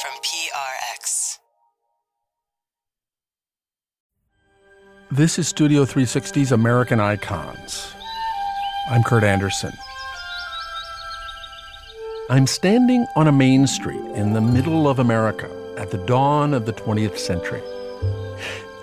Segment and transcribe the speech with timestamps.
[0.00, 1.38] from PRX.
[5.10, 7.92] This is Studio 360's American Icons.
[8.90, 9.72] I'm Kurt Andersen.
[12.30, 16.64] I'm standing on a main street in the middle of America at the dawn of
[16.64, 17.62] the 20th century.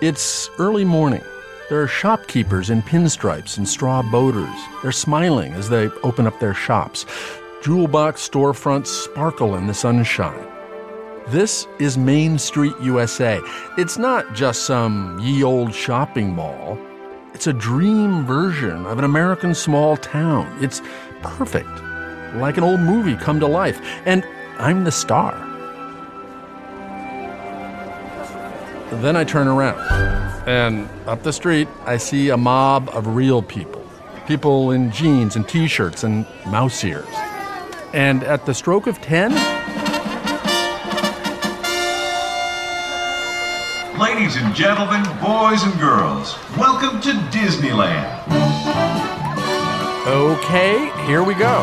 [0.01, 1.23] It's early morning.
[1.69, 4.59] There are shopkeepers in pinstripes and straw boaters.
[4.81, 7.05] They're smiling as they open up their shops.
[7.63, 10.54] Jewel box storefronts sparkle in the sunshine.
[11.29, 13.41] This is Main Street, USA.
[13.79, 16.77] It's not just some ye old shopping mall.
[17.33, 20.55] It's a dream version of an American small town.
[20.61, 20.83] It's
[21.23, 21.81] perfect,
[22.35, 23.81] like an old movie come to life.
[24.05, 24.23] And
[24.59, 25.33] I'm the star.
[29.01, 29.79] Then I turn around,
[30.47, 33.83] and up the street, I see a mob of real people.
[34.27, 37.07] People in jeans and t shirts and mouse ears.
[37.95, 39.31] And at the stroke of 10,
[44.15, 48.23] Ladies and gentlemen, boys and girls, welcome to Disneyland.
[50.07, 51.61] okay, here we go.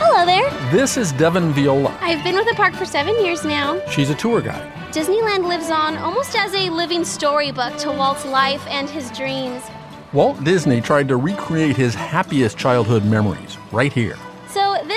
[0.00, 0.50] Hello there.
[0.72, 1.96] This is Devon Viola.
[2.00, 3.80] I've been with the park for seven years now.
[3.86, 4.68] She's a tour guide.
[4.92, 9.62] Disneyland lives on almost as a living storybook to Walt's life and his dreams.
[10.12, 14.16] Walt Disney tried to recreate his happiest childhood memories right here.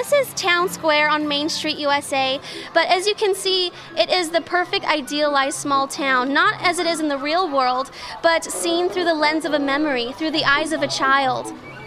[0.03, 2.39] So, this is Town Square on Main Street, USA.
[2.73, 6.85] But as you can see, it is the perfect idealized small town, not as it
[6.85, 7.89] is in the real world,
[8.21, 11.45] but seen through the lens of a memory, through the eyes of a child.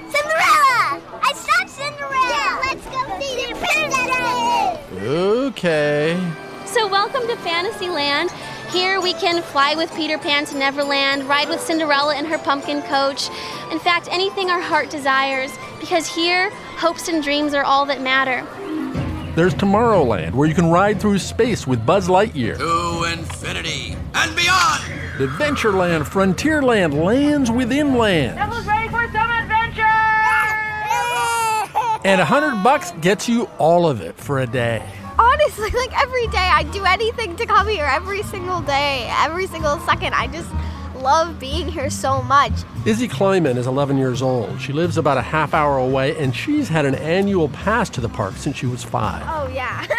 [0.09, 1.03] Cinderella!
[1.23, 2.29] I saw Cinderella!
[2.31, 5.03] Yeah, let's go see the princess!
[5.03, 6.19] Okay.
[6.65, 8.31] So, welcome to Fantasyland.
[8.71, 12.83] Here we can fly with Peter Pan to Neverland, ride with Cinderella in her pumpkin
[12.83, 13.29] coach.
[13.71, 18.47] In fact, anything our heart desires, because here, hopes and dreams are all that matter.
[19.35, 22.57] There's Tomorrowland, where you can ride through space with Buzz Lightyear.
[22.57, 24.83] To infinity and beyond!
[25.19, 28.37] Adventureland, Frontierland, lands within land.
[28.37, 29.83] Devil's ready for some adventure!
[32.05, 34.81] And a hundred bucks gets you all of it for a day.
[35.19, 37.85] Honestly, like every day, I'd do anything to come here.
[37.85, 40.15] Every single day, every single second.
[40.15, 40.49] I just
[40.97, 42.53] love being here so much.
[42.85, 44.61] Izzy Kleiman is 11 years old.
[44.61, 48.09] She lives about a half hour away, and she's had an annual pass to the
[48.09, 49.23] park since she was five.
[49.27, 49.87] Oh, yeah.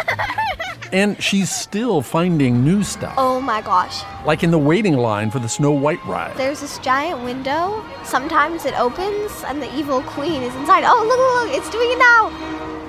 [0.94, 4.04] And she's still finding new stuff, oh my gosh.
[4.26, 6.38] like in the waiting line for the Snow White ride.
[6.38, 7.84] There's this giant window.
[8.06, 10.86] Sometimes it opens and the evil queen is inside.
[10.88, 12.30] Oh, look, look, look, it's doing it now.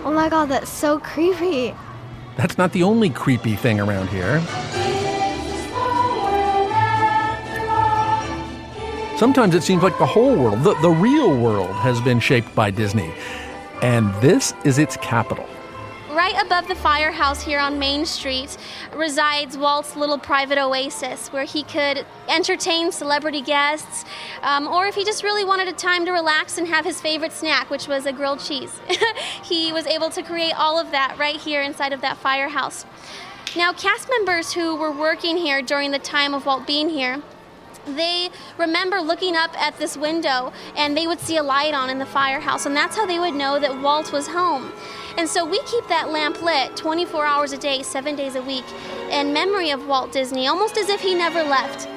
[0.04, 1.74] Oh my god, that's so creepy.
[2.36, 4.40] That's not the only creepy thing around here.
[9.18, 12.70] Sometimes it seems like the whole world, the, the real world, has been shaped by
[12.70, 13.12] Disney.
[13.82, 15.44] And this is its capital.
[16.08, 18.56] Right above the firehouse here on Main Street
[18.94, 24.04] resides Walt's little private oasis where he could entertain celebrity guests,
[24.42, 27.32] um, or if he just really wanted a time to relax and have his favorite
[27.32, 28.80] snack, which was a grilled cheese.
[29.42, 32.86] he was able to create all of that right here inside of that firehouse.
[33.56, 37.20] Now, cast members who were working here during the time of Walt being here
[37.96, 41.98] they remember looking up at this window and they would see a light on in
[41.98, 44.72] the firehouse, and that's how they would know that Walt was home.
[45.16, 48.64] And so we keep that lamp lit 24 hours a day, seven days a week,
[49.10, 51.88] in memory of Walt Disney, almost as if he never left.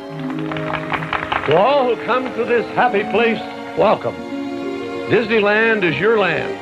[1.47, 3.39] To all who come to this happy place,
[3.77, 4.15] welcome.
[5.09, 6.57] Disneyland is your land.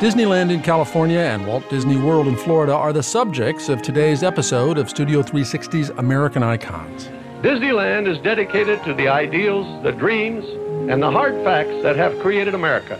[0.00, 4.78] Disneyland in California and Walt Disney World in Florida are the subjects of today's episode
[4.78, 7.10] of Studio 360's American Icons.
[7.42, 10.44] Disneyland is dedicated to the ideals, the dreams,
[10.90, 12.98] and the hard facts that have created America,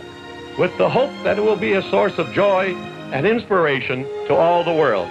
[0.57, 2.73] with the hope that it will be a source of joy
[3.11, 5.09] and inspiration to all the world.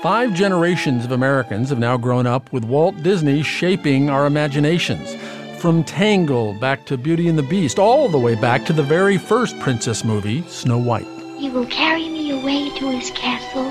[0.00, 5.14] Five generations of Americans have now grown up with Walt Disney shaping our imaginations.
[5.60, 9.18] From Tangled back to Beauty and the Beast, all the way back to the very
[9.18, 11.06] first princess movie, Snow White.
[11.36, 13.70] He will carry me away to his castle,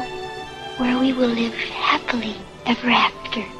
[0.77, 2.35] where we will live happily
[2.67, 3.56] ever after.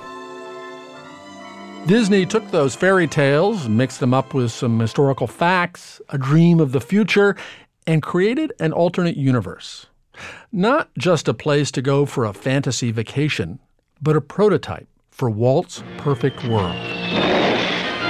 [1.88, 6.74] Disney took those fairy tales, mixed them up with some historical facts, a dream of
[6.74, 7.38] the future,
[7.86, 9.86] and created an alternate universe.
[10.52, 13.60] Not just a place to go for a fantasy vacation,
[14.02, 16.76] but a prototype for Walt's perfect world.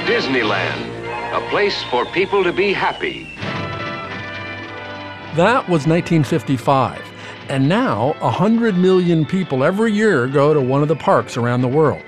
[0.07, 3.25] Disneyland, a place for people to be happy.
[5.35, 6.99] That was 1955,
[7.47, 11.67] and now 100 million people every year go to one of the parks around the
[11.67, 12.01] world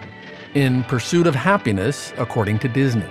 [0.54, 3.10] in pursuit of happiness, according to Disney.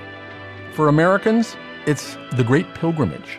[0.73, 1.57] For Americans,
[1.87, 3.39] it's the great pilgrimage.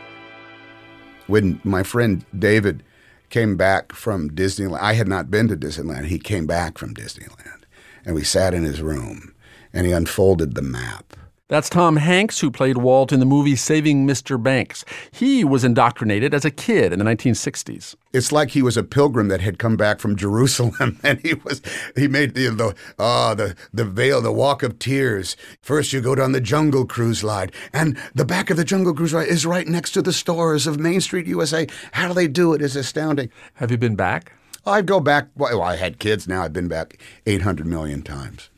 [1.28, 2.84] When my friend David
[3.30, 4.80] came back from Disneyland.
[4.82, 6.06] I had not been to Disneyland.
[6.06, 7.64] He came back from Disneyland,
[8.04, 9.34] and we sat in his room,
[9.74, 11.16] and he unfolded the map.
[11.50, 14.42] That's Tom Hanks, who played Walt in the movie Saving Mr.
[14.42, 14.86] Banks.
[15.10, 17.96] He was indoctrinated as a kid in the 1960s.
[18.14, 21.64] It's like he was a pilgrim that had come back from Jerusalem, and he was
[21.96, 25.36] he made the the uh, the the veil, the walk of tears.
[25.64, 29.16] First, you go down the Jungle Cruise line, and the back of the Jungle Cruise
[29.16, 31.66] line is right next to the stores of Main Street, USA.
[31.94, 32.62] How do they do it?
[32.62, 33.32] Is astounding.
[33.56, 34.34] Have you been back?
[34.68, 35.30] I'd go back.
[35.36, 36.44] Well, I had kids now.
[36.44, 38.52] I've been back 800 million times,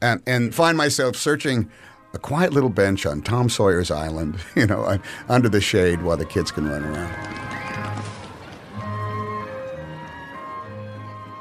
[0.00, 1.70] and and find myself searching
[2.14, 4.98] a quiet little bench on Tom Sawyer's Island, you know,
[5.28, 7.38] under the shade while the kids can run around.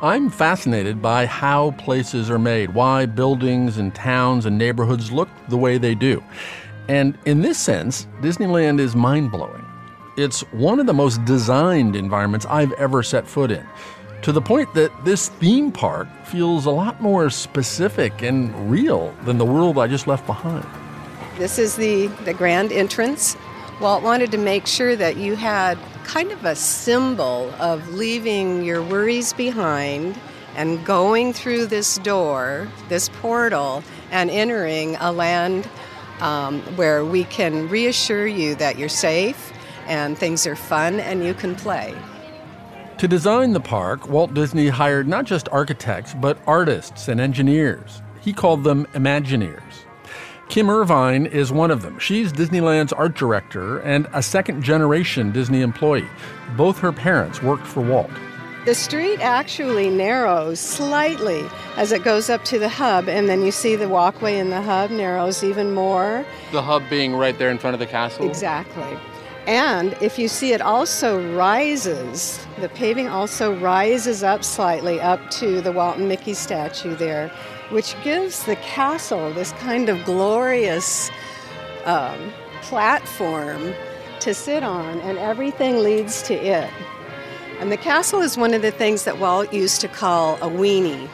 [0.03, 5.57] I'm fascinated by how places are made, why buildings and towns and neighborhoods look the
[5.57, 6.23] way they do.
[6.87, 9.63] And in this sense, Disneyland is mind blowing.
[10.17, 13.65] It's one of the most designed environments I've ever set foot in
[14.21, 19.37] to the point that this theme park feels a lot more specific and real than
[19.37, 20.65] the world I just left behind.
[21.37, 23.35] This is the, the grand entrance.
[23.79, 28.83] Walt wanted to make sure that you had kind of a symbol of leaving your
[28.83, 30.19] worries behind
[30.55, 35.67] and going through this door, this portal, and entering a land
[36.19, 39.51] um, where we can reassure you that you're safe
[39.87, 41.95] and things are fun and you can play.
[43.01, 47.99] To design the park, Walt Disney hired not just architects, but artists and engineers.
[48.21, 49.85] He called them Imagineers.
[50.49, 51.97] Kim Irvine is one of them.
[51.97, 56.05] She's Disneyland's art director and a second generation Disney employee.
[56.55, 58.11] Both her parents worked for Walt.
[58.65, 61.43] The street actually narrows slightly
[61.77, 64.61] as it goes up to the hub, and then you see the walkway in the
[64.61, 66.23] hub narrows even more.
[66.51, 68.27] The hub being right there in front of the castle?
[68.27, 68.95] Exactly.
[69.51, 75.59] And if you see it also rises, the paving also rises up slightly up to
[75.59, 77.27] the Walt and Mickey statue there,
[77.69, 81.11] which gives the castle this kind of glorious
[81.83, 82.31] um,
[82.61, 83.73] platform
[84.21, 86.71] to sit on, and everything leads to it.
[87.59, 91.09] And the castle is one of the things that Walt used to call a weenie.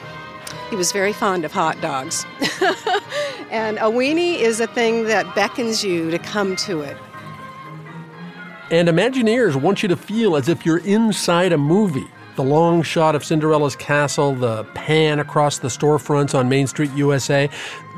[0.69, 2.23] He was very fond of hot dogs.
[3.49, 6.97] and a weenie is a thing that beckons you to come to it.
[8.69, 12.07] And Imagineers want you to feel as if you're inside a movie.
[12.35, 17.49] The long shot of Cinderella's castle, the pan across the storefronts on Main Street, USA,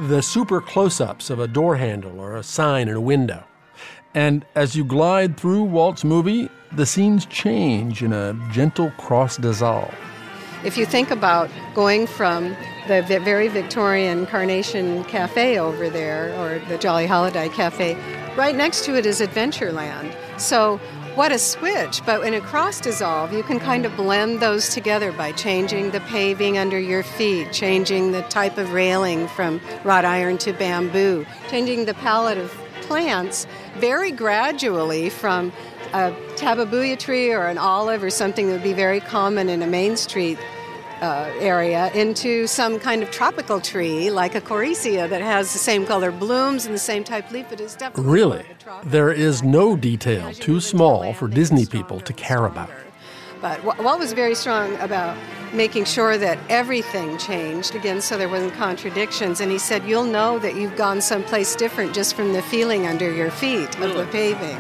[0.02, 3.44] the super close ups of a door handle or a sign in a window.
[4.14, 9.94] And as you glide through Walt's movie, the scenes change in a gentle cross dissolve.
[10.64, 12.56] If you think about going from
[12.88, 17.98] the very Victorian Carnation Cafe over there, or the Jolly Holiday Cafe,
[18.36, 20.16] right next to it is Adventureland.
[20.40, 20.80] So,
[21.16, 22.02] what a switch.
[22.06, 26.00] But in a cross dissolve, you can kind of blend those together by changing the
[26.02, 31.86] paving under your feet, changing the type of railing from wrought iron to bamboo, changing
[31.86, 32.52] the palette of
[32.84, 33.48] plants
[33.78, 35.52] very gradually from
[35.94, 39.68] a tabebuia tree or an olive or something that would be very common in a
[39.68, 40.38] main street
[41.02, 45.86] uh, area into some kind of tropical tree like a chorisia that has the same
[45.86, 47.52] color blooms and the same type leaf.
[47.52, 48.46] It is definitely really?
[48.84, 52.70] there is no detail too small for Disney people to care about.
[53.42, 55.18] But Walt was very strong about
[55.54, 60.40] making sure that everything changed again so there wasn't contradictions and he said you'll know
[60.40, 64.58] that you've gone someplace different just from the feeling under your feet of the paving.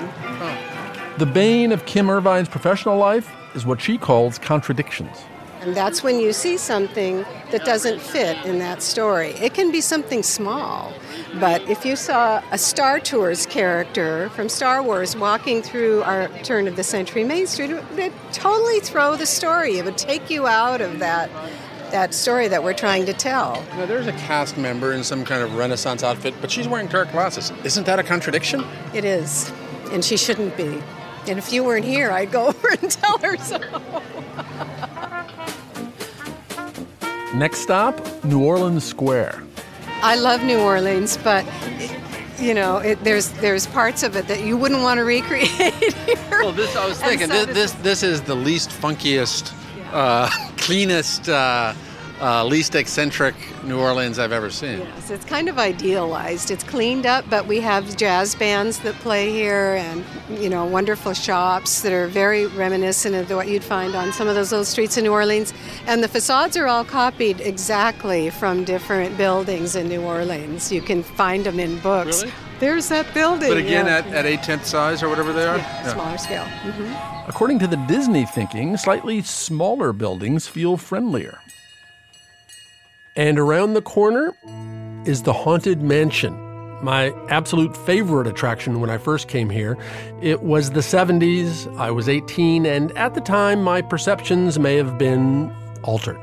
[1.17, 5.25] The bane of kim irvine's professional life is what she calls contradictions
[5.61, 9.29] and that's when you see something that doesn't fit in that story.
[9.31, 10.93] It can be something small,
[11.39, 16.67] but if you saw a Star Tours character from Star Wars walking through our turn
[16.67, 19.77] of the century Main Street, it would totally throw the story.
[19.77, 21.29] It would take you out of that
[21.91, 23.65] that story that we're trying to tell.
[23.71, 27.11] Now, there's a cast member in some kind of Renaissance outfit, but she's wearing dark
[27.11, 27.51] glasses.
[27.63, 28.63] Isn't that a contradiction?
[28.93, 29.51] It is,
[29.91, 30.81] and she shouldn't be.
[31.27, 33.59] And if you weren't here, I'd go over and tell her so.
[37.39, 39.41] Next stop, New Orleans Square.
[40.03, 41.45] I love New Orleans, but
[42.37, 45.47] you know, it, there's there's parts of it that you wouldn't want to recreate
[46.03, 46.17] here.
[46.31, 49.53] Well, this I was thinking so this, this, this is the least funkiest,
[49.93, 51.29] uh, cleanest.
[51.29, 51.73] Uh,
[52.21, 54.79] uh, least eccentric New Orleans I've ever seen.
[54.79, 56.51] Yes, it's kind of idealized.
[56.51, 61.13] It's cleaned up, but we have jazz bands that play here, and you know, wonderful
[61.13, 64.97] shops that are very reminiscent of what you'd find on some of those little streets
[64.97, 65.53] in New Orleans.
[65.87, 70.71] And the facades are all copied exactly from different buildings in New Orleans.
[70.71, 72.23] You can find them in books.
[72.23, 72.33] Really?
[72.59, 73.49] there's that building.
[73.49, 73.97] But again, yeah.
[73.99, 75.57] at, at eight size or whatever they are?
[75.57, 75.93] Yeah, Yeah.
[75.93, 76.45] smaller scale.
[76.45, 81.39] hmm According to the Disney thinking, slightly smaller buildings feel friendlier.
[83.15, 84.33] And around the corner
[85.05, 86.33] is the Haunted Mansion,
[86.83, 89.77] my absolute favorite attraction when I first came here.
[90.21, 94.97] It was the 70s, I was 18, and at the time my perceptions may have
[94.97, 96.19] been altered.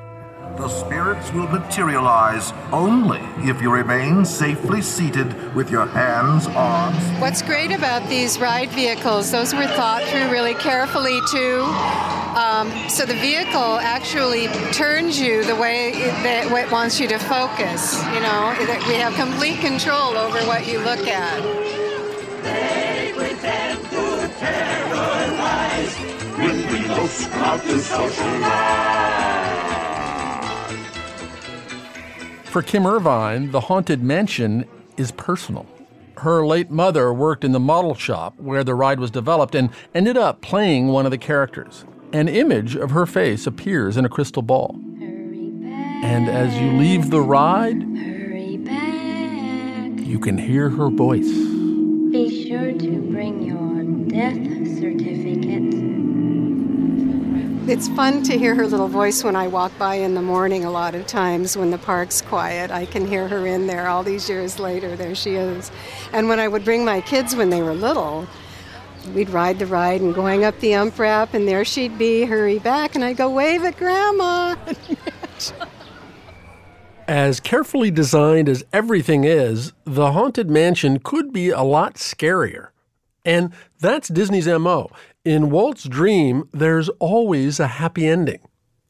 [0.57, 7.43] The spirits will materialize only if you remain safely seated with your hands, arms, What's
[7.43, 11.61] great about these ride vehicles, those were thought through really carefully too.
[12.41, 17.19] Um, so the vehicle actually turns you the way it, that it wants you to
[17.19, 18.03] focus.
[18.15, 21.67] You know, that we have complete control over what you look at.
[32.47, 35.67] For Kim Irvine, the Haunted Mansion is personal.
[36.19, 40.17] Her late mother worked in the model shop where the ride was developed and ended
[40.17, 41.85] up playing one of the characters.
[42.13, 44.75] An image of her face appears in a crystal ball.
[46.03, 47.83] And as you leave the ride,
[50.01, 51.27] you can hear her voice.
[51.27, 54.35] Be sure to bring your death
[54.79, 55.26] certificate.
[57.69, 60.71] It's fun to hear her little voice when I walk by in the morning a
[60.71, 62.71] lot of times when the park's quiet.
[62.71, 64.95] I can hear her in there all these years later.
[64.95, 65.73] There she is.
[66.13, 68.29] And when I would bring my kids when they were little,
[69.15, 72.61] we'd ride the ride and going up the ump ramp, and there she'd be, hurry
[72.61, 74.55] back, and I'd go, wave at Grandma.
[77.09, 82.69] As carefully designed as everything is, the Haunted Mansion could be a lot scarier.
[83.25, 84.89] And that's Disney's MO.
[85.27, 88.39] In Walt's dream, there's always a happy ending.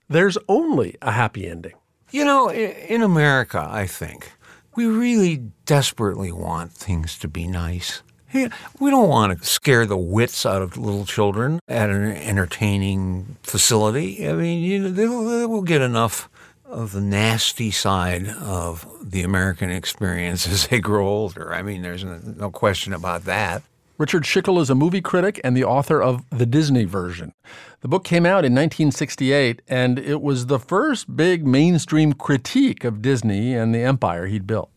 [0.07, 1.73] There's only a happy ending.
[2.11, 4.33] You know, in America, I think,
[4.75, 8.02] we really desperately want things to be nice.
[8.35, 14.28] We don't want to scare the wits out of little children at an entertaining facility.
[14.28, 16.28] I mean, you know, they'll, get enough
[16.66, 21.55] of the nasty side of the American experience as they grow older.
[21.55, 23.62] I mean, there's no question about that.
[23.99, 27.33] Richard Schickel is a movie critic and the author of The Disney Version.
[27.81, 33.00] The book came out in 1968, and it was the first big mainstream critique of
[33.00, 34.71] Disney and the empire he'd built.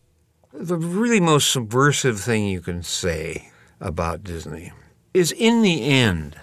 [0.54, 4.72] The really most subversive thing you can say about Disney
[5.12, 6.36] is in the end,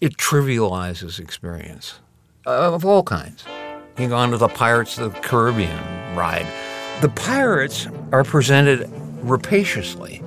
[0.00, 2.00] it trivializes experience
[2.46, 3.44] of all kinds.
[3.98, 6.46] You go on to the Pirates of the Caribbean ride.
[7.02, 8.90] The pirates are presented
[9.22, 10.23] rapaciously.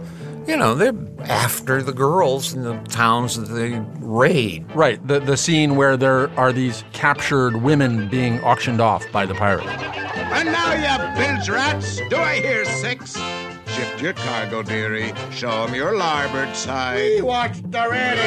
[0.47, 4.65] You know, they're after the girls in the towns that they raid.
[4.73, 9.35] Right, the, the scene where there are these captured women being auctioned off by the
[9.35, 9.67] pirates.
[9.67, 13.17] And now, you bilge rats, do I hear six?
[13.67, 15.13] Shift your cargo, dearie.
[15.31, 16.97] Show 'em your larboard side.
[16.97, 18.21] We watch the ready.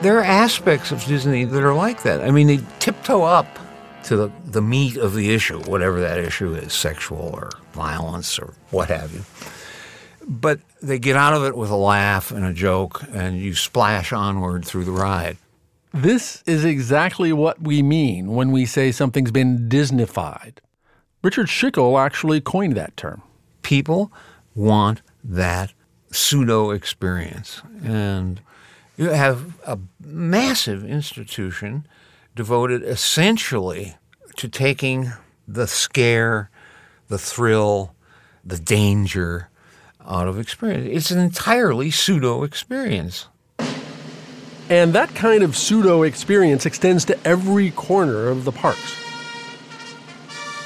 [0.00, 2.22] There are aspects of Disney that are like that.
[2.22, 3.46] I mean, they tiptoe up
[4.04, 8.54] to the, the meat of the issue, whatever that issue is sexual or violence or
[8.70, 9.24] what have you.
[10.26, 14.12] But they get out of it with a laugh and a joke, and you splash
[14.12, 15.36] onward through the ride.
[15.92, 20.54] This is exactly what we mean when we say something's been Disneyfied.
[21.22, 23.22] Richard Schickel actually coined that term.
[23.62, 24.12] People
[24.54, 25.72] want that
[26.10, 27.62] pseudo experience.
[27.84, 28.40] And
[28.96, 31.86] you have a massive institution
[32.34, 33.96] devoted essentially
[34.36, 35.12] to taking
[35.46, 36.50] the scare,
[37.08, 37.94] the thrill,
[38.44, 39.48] the danger
[40.06, 40.88] out of experience.
[40.90, 43.28] It's an entirely pseudo experience.
[44.68, 48.96] And that kind of pseudo experience extends to every corner of the parks.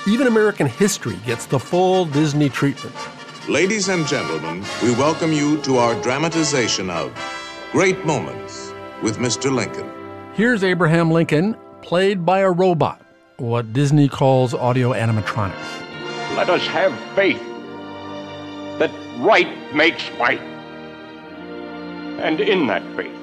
[0.07, 2.95] Even American history gets the full Disney treatment.
[3.49, 7.13] Ladies and gentlemen, we welcome you to our dramatization of
[7.73, 9.53] Great Moments with Mr.
[9.53, 10.06] Lincoln.
[10.37, 13.01] Here's Abraham Lincoln, played by a robot,
[13.39, 16.37] what Disney calls audio animatronics.
[16.37, 17.41] Let us have faith
[18.79, 18.91] that
[19.21, 20.43] right makes right.
[22.21, 23.17] And in that faith,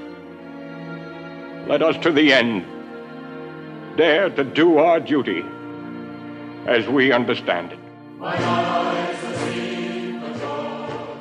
[1.68, 2.66] let us to the end
[3.96, 5.46] dare to do our duty
[6.66, 7.80] as we understand it.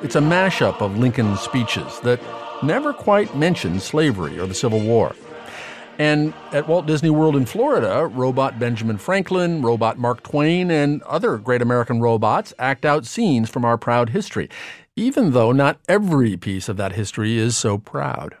[0.03, 2.19] It's a mashup of Lincoln's speeches that
[2.63, 5.13] never quite mention slavery or the Civil War.
[5.99, 11.37] And at Walt Disney World in Florida, robot Benjamin Franklin, robot Mark Twain, and other
[11.37, 14.49] great American robots act out scenes from our proud history,
[14.95, 18.35] even though not every piece of that history is so proud.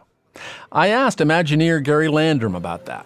[0.71, 3.05] I asked Imagineer Gary Landrum about that.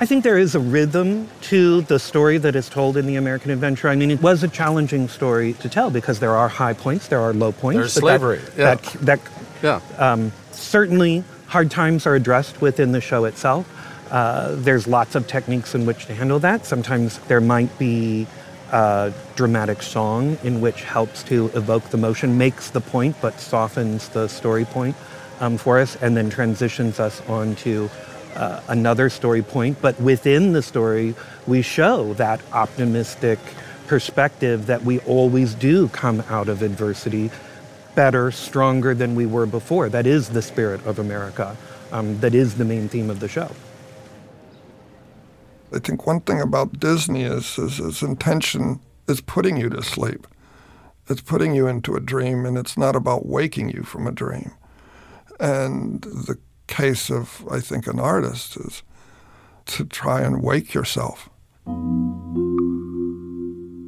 [0.00, 3.52] I think there is a rhythm to the story that is told in The American
[3.52, 3.88] Adventure.
[3.88, 7.20] I mean, it was a challenging story to tell because there are high points, there
[7.20, 7.78] are low points.
[7.78, 8.38] There's slavery.
[8.56, 9.00] That, yeah.
[9.00, 9.20] that,
[9.62, 10.12] that yeah.
[10.12, 13.68] Um, certainly, hard times are addressed within the show itself.
[14.10, 16.64] Uh, there's lots of techniques in which to handle that.
[16.64, 18.26] Sometimes there might be
[18.72, 24.08] a dramatic song in which helps to evoke the motion, makes the point, but softens
[24.08, 24.96] the story point
[25.40, 27.90] um, for us, and then transitions us onto
[28.34, 29.76] uh, another story point.
[29.82, 31.14] But within the story,
[31.46, 33.38] we show that optimistic
[33.88, 37.30] perspective that we always do come out of adversity
[37.94, 39.88] better, stronger than we were before.
[39.88, 41.56] That is the spirit of America.
[41.90, 43.50] Um, that is the main theme of the show.
[45.74, 50.26] I think one thing about Disney is, is its intention is putting you to sleep.
[51.08, 54.52] It's putting you into a dream, and it's not about waking you from a dream.
[55.40, 58.82] And the case of, I think, an artist is
[59.66, 61.28] to try and wake yourself.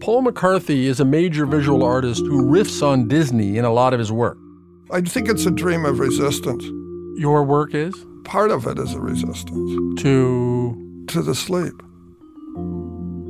[0.04, 3.98] Paul McCarthy is a major visual artist who riffs on Disney in a lot of
[3.98, 4.36] his work.
[4.90, 6.62] I think it's a dream of resistance.
[7.18, 7.94] Your work is?
[8.22, 10.02] Part of it is a resistance.
[10.02, 11.06] To?
[11.08, 11.72] To the sleep.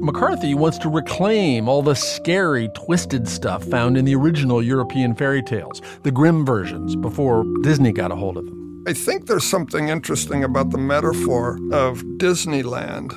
[0.04, 5.44] McCarthy wants to reclaim all the scary, twisted stuff found in the original European fairy
[5.44, 8.84] tales, the Grimm versions, before Disney got a hold of them.
[8.88, 13.16] I think there's something interesting about the metaphor of Disneyland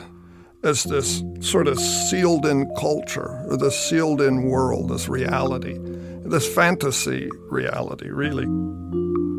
[0.63, 5.77] as this sort of sealed in culture, or this sealed in world, this reality,
[6.25, 8.45] this fantasy reality, really.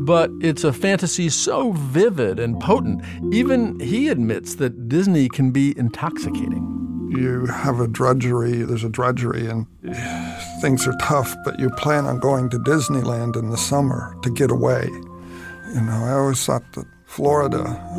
[0.04, 5.76] But it's a fantasy so vivid and potent, even he admits that Disney can be
[5.78, 6.64] intoxicating.
[7.10, 9.66] You have a drudgery, there's a drudgery, and
[10.60, 14.50] things are tough, but you plan on going to Disneyland in the summer to get
[14.50, 14.86] away.
[14.86, 16.86] You know, I always thought that
[17.18, 17.96] Florida, uh,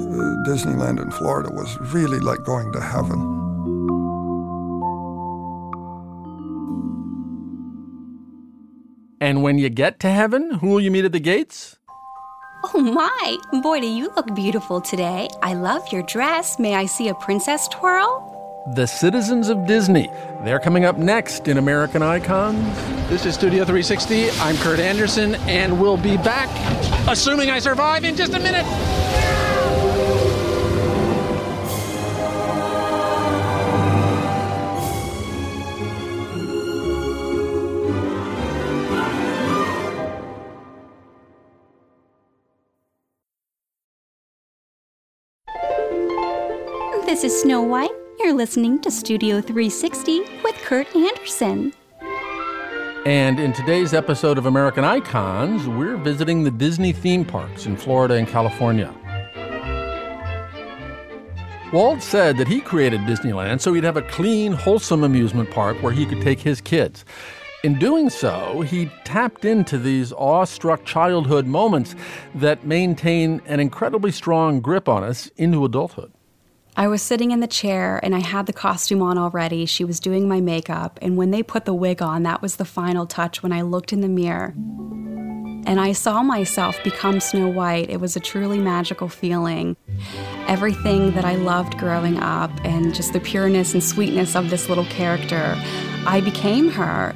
[0.47, 3.19] Disneyland in Florida, was really like going to heaven.
[9.19, 11.79] And when you get to heaven, who will you meet at the gates?
[12.73, 13.59] Oh my!
[13.61, 15.27] Boy, do you look beautiful today.
[15.41, 16.57] I love your dress.
[16.57, 18.37] May I see a princess twirl?
[18.75, 20.09] The Citizens of Disney.
[20.45, 22.63] They're coming up next in American Icons.
[23.09, 24.29] This is Studio 360.
[24.39, 26.49] I'm Kurt Andersen, and we'll be back,
[27.09, 29.08] assuming I survive, in just a minute.
[47.49, 47.89] Snow White.
[48.19, 51.73] You're listening to Studio 360 with Kurt Andersen.
[53.07, 58.13] And in today's episode of American Icons, we're visiting the Disney theme parks in Florida
[58.13, 58.93] and California.
[61.73, 65.91] Walt said that he created Disneyland so he'd have a clean, wholesome amusement park where
[65.91, 67.03] he could take his kids.
[67.63, 71.95] In doing so, he tapped into these awestruck childhood moments
[72.35, 76.11] that maintain an incredibly strong grip on us into adulthood.
[76.79, 79.65] I was sitting in the chair and I had the costume on already.
[79.65, 80.97] She was doing my makeup.
[81.01, 83.91] And when they put the wig on, that was the final touch when I looked
[83.91, 84.53] in the mirror.
[85.65, 87.89] And I saw myself become Snow White.
[87.89, 89.75] It was a truly magical feeling.
[90.47, 94.85] Everything that I loved growing up and just the pureness and sweetness of this little
[94.85, 95.55] character,
[96.07, 97.13] I became her.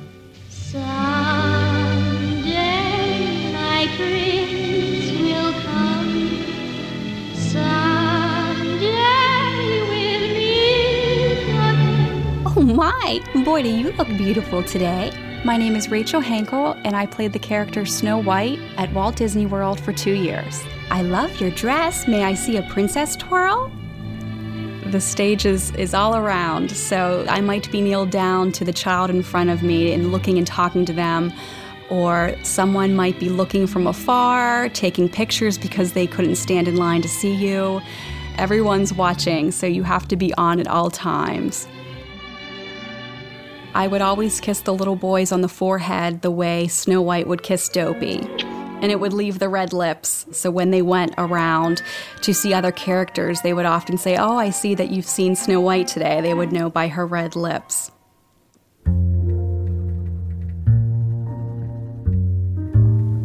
[12.73, 13.21] My!
[13.45, 15.11] Boy, do you look beautiful today.
[15.45, 19.45] My name is Rachel Hankel, and I played the character Snow White at Walt Disney
[19.45, 20.63] World for two years.
[20.89, 22.07] I love your dress.
[22.07, 23.71] May I see a princess twirl?
[24.87, 29.11] The stage is, is all around, so I might be kneeled down to the child
[29.11, 31.31] in front of me and looking and talking to them,
[31.91, 37.03] or someone might be looking from afar, taking pictures because they couldn't stand in line
[37.03, 37.81] to see you.
[38.39, 41.67] Everyone's watching, so you have to be on at all times.
[43.75, 47.41] I would always kiss the little boys on the forehead the way Snow White would
[47.41, 48.19] kiss Dopey.
[48.19, 50.27] And it would leave the red lips.
[50.31, 51.81] So when they went around
[52.21, 55.59] to see other characters, they would often say, Oh, I see that you've seen Snow
[55.59, 56.21] White today.
[56.21, 57.89] They would know by her red lips.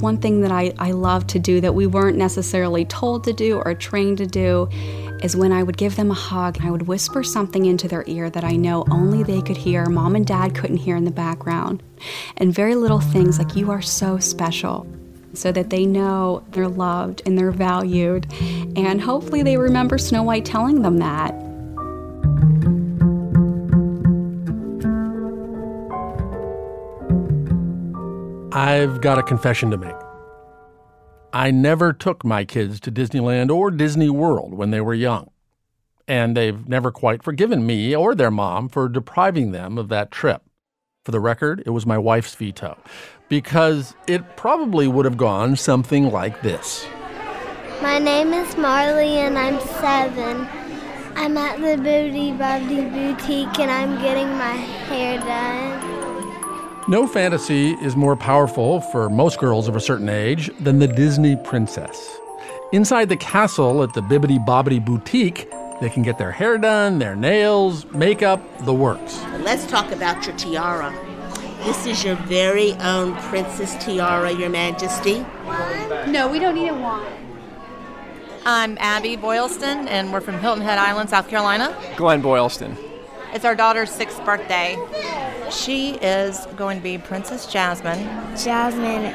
[0.00, 3.61] One thing that I, I love to do that we weren't necessarily told to do
[3.66, 4.70] or trained to do
[5.22, 6.59] is when I would give them a hug.
[6.62, 10.16] I would whisper something into their ear that I know only they could hear, mom
[10.16, 11.83] and dad couldn't hear in the background.
[12.37, 14.87] And very little things like, you are so special,
[15.35, 18.26] so that they know they're loved and they're valued.
[18.76, 21.35] And hopefully they remember Snow White telling them that.
[28.50, 29.94] I've got a confession to make.
[31.33, 35.31] I never took my kids to Disneyland or Disney World when they were young.
[36.07, 40.43] And they've never quite forgiven me or their mom for depriving them of that trip.
[41.05, 42.79] For the record, it was my wife's veto,
[43.29, 46.87] because it probably would have gone something like this.
[47.83, 50.49] My name is Marley and I'm seven.
[51.14, 54.53] I'm at the Booty Bobbity Boutique and I'm getting my
[54.88, 55.97] hair done.
[56.88, 61.37] No fantasy is more powerful for most girls of a certain age than the Disney
[61.37, 62.16] princess.
[62.72, 65.51] Inside the castle at the Bibbidi Bobbidi Boutique,
[65.83, 69.22] they can get their hair done, their nails, makeup, the works.
[69.40, 70.90] Let's talk about your tiara.
[71.64, 75.27] This is your very own princess tiara, Your Majesty.
[76.07, 77.07] No, we don't need a wand.
[78.46, 81.77] I'm Abby Boylston, and we're from Hilton Head Island, South Carolina.
[81.98, 82.79] Glenn Boylston.
[83.35, 84.79] It's our daughter's sixth birthday.
[85.50, 87.98] She is going to be Princess Jasmine.
[88.37, 89.12] Jasmine,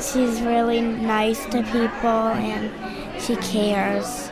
[0.00, 2.70] she's really nice to people and
[3.20, 4.30] she cares.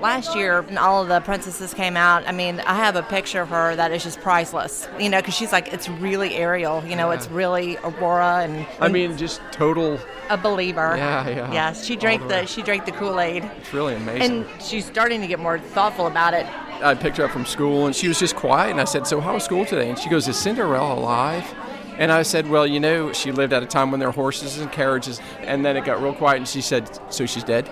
[0.00, 3.42] Last year, when all of the princesses came out, I mean, I have a picture
[3.42, 4.86] of her that is just priceless.
[4.98, 6.84] You know, because she's like, it's really Ariel.
[6.86, 7.16] You know, Yeah.
[7.16, 9.98] it's really Aurora, and, I mean, just total.
[10.30, 10.94] a believer.
[10.96, 11.52] Yeah, yeah.
[11.52, 14.22] Yes, she drank the the she drank the Kool Aid, It's really amazing.
[14.44, 16.46] and she's starting to get more thoughtful about it.
[16.82, 18.70] I picked her up from school and she was just quiet.
[18.70, 19.88] And I said, So, how was school today?
[19.88, 21.54] And she goes, Is Cinderella alive?
[21.98, 24.58] And I said, Well, you know, she lived at a time when there were horses
[24.58, 25.20] and carriages.
[25.40, 27.68] And then it got real quiet and she said, So she's dead?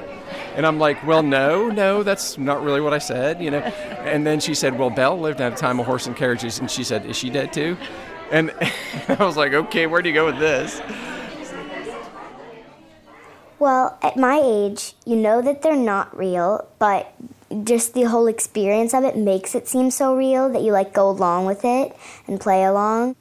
[0.57, 3.59] And I'm like, Well, no, no, that's not really what I said, you know.
[3.59, 6.59] And then she said, Well, Belle lived at a time of horse and carriages.
[6.59, 7.77] And she said, Is she dead too?
[8.33, 8.51] And
[9.09, 10.81] I was like, Okay, where do you go with this?
[13.59, 17.14] Well, at my age, you know that they're not real, but
[17.65, 21.09] just the whole experience of it makes it seem so real that you like go
[21.09, 23.17] along with it and play along.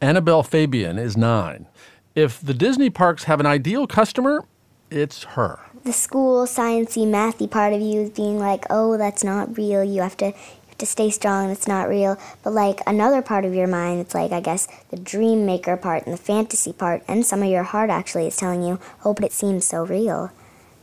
[0.00, 1.66] Annabelle Fabian is nine.
[2.14, 4.44] If the Disney parks have an ideal customer,
[4.90, 5.60] it's her.
[5.84, 9.82] The school, sciencey, mathy part of you is being like, "Oh, that's not real.
[9.82, 10.32] You have to you
[10.68, 11.50] have to stay strong.
[11.50, 14.98] It's not real." But like another part of your mind, it's like I guess the
[14.98, 18.62] dream maker part and the fantasy part, and some of your heart actually is telling
[18.62, 20.30] you, "Oh, but it seems so real."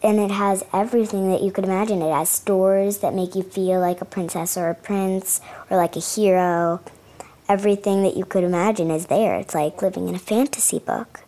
[0.01, 2.01] And it has everything that you could imagine.
[2.01, 5.95] It has stores that make you feel like a princess or a prince or like
[5.95, 6.81] a hero.
[7.49, 9.35] Everything that you could imagine is there.
[9.35, 11.21] It's like living in a fantasy book.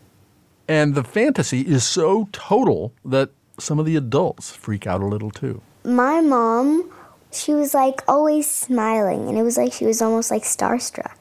[0.68, 5.32] And the fantasy is so total that some of the adults freak out a little
[5.32, 5.62] too.
[5.84, 6.90] My mom,
[7.32, 11.21] she was like always smiling, and it was like she was almost like starstruck.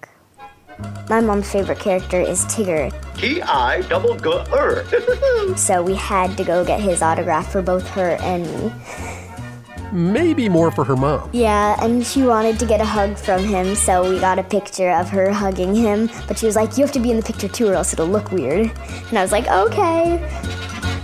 [1.09, 4.85] My mom's favorite character is Tigger, T I double G R.
[5.57, 8.73] so we had to go get his autograph for both her and me.
[9.93, 11.31] Maybe more for her mom.
[11.33, 14.90] Yeah, and she wanted to get a hug from him, so we got a picture
[14.93, 16.09] of her hugging him.
[16.29, 18.07] But she was like, You have to be in the picture too, or else it'll
[18.07, 18.71] look weird.
[19.09, 20.19] And I was like, Okay.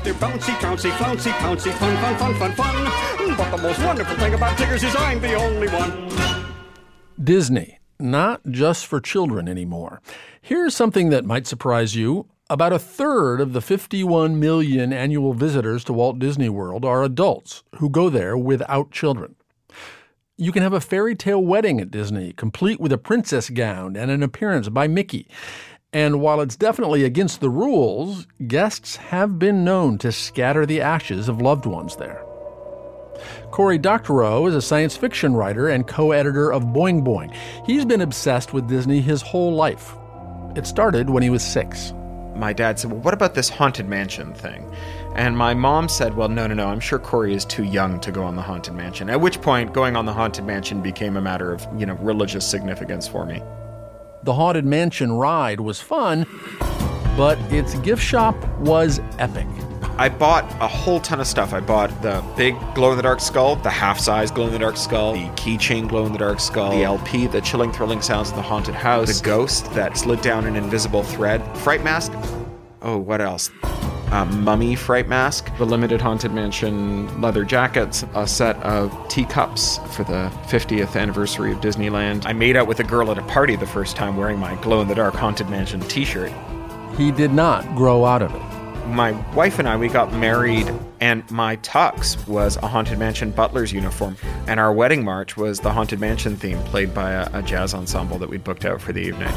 [0.05, 3.37] They're bouncy, bouncy, flouncy, pouncy, fun, fun, fun, fun, fun.
[3.37, 6.47] But the most wonderful thing about Tiggers is I'm the only one.
[7.23, 10.01] Disney, not just for children anymore.
[10.41, 12.27] Here's something that might surprise you.
[12.49, 17.65] About a third of the 51 million annual visitors to Walt Disney World are adults
[17.77, 19.35] who go there without children.
[20.37, 24.11] You can have a fairy tale wedding at Disney, complete with a princess gown and
[24.11, 25.29] an appearance by Mickey.
[25.93, 31.29] And while it's definitely against the rules, guests have been known to scatter the ashes
[31.31, 32.26] of loved ones there.
[33.51, 37.35] Cory Doctorow is a science fiction writer and co editor of Boing Boing.
[37.65, 39.95] He's been obsessed with Disney his whole life.
[40.57, 41.93] It started when he was six.
[42.35, 44.71] My dad said, Well, what about this Haunted Mansion thing?
[45.15, 48.13] And my mom said, Well, no, no, no, I'm sure Cory is too young to
[48.13, 49.09] go on the Haunted Mansion.
[49.09, 52.47] At which point, going on the Haunted Mansion became a matter of, you know, religious
[52.47, 53.43] significance for me.
[54.25, 56.27] The Haunted Mansion ride was fun,
[57.17, 59.47] but its gift shop was epic.
[59.99, 61.55] I bought a whole ton of stuff.
[61.55, 64.59] I bought the big glow in the dark skull, the half size glow in the
[64.59, 68.29] dark skull, the keychain glow in the dark skull, the LP, the chilling, thrilling sounds
[68.29, 72.13] of the haunted house, the ghost that slid down an invisible thread, fright mask.
[72.83, 73.51] Oh, what else?
[74.11, 80.31] Mummy fright mask, the limited haunted mansion leather jackets, a set of teacups for the
[80.47, 82.25] 50th anniversary of Disneyland.
[82.27, 84.83] I made out with a girl at a party the first time wearing my glow
[84.83, 86.33] in the dark haunted mansion t-shirt.
[86.97, 88.56] He did not grow out of it.
[88.87, 93.73] My wife and I, we got married, and my tux was a Haunted Mansion butler's
[93.73, 97.75] uniform, and our wedding march was the Haunted Mansion theme played by a, a jazz
[97.75, 99.33] ensemble that we'd booked out for the evening.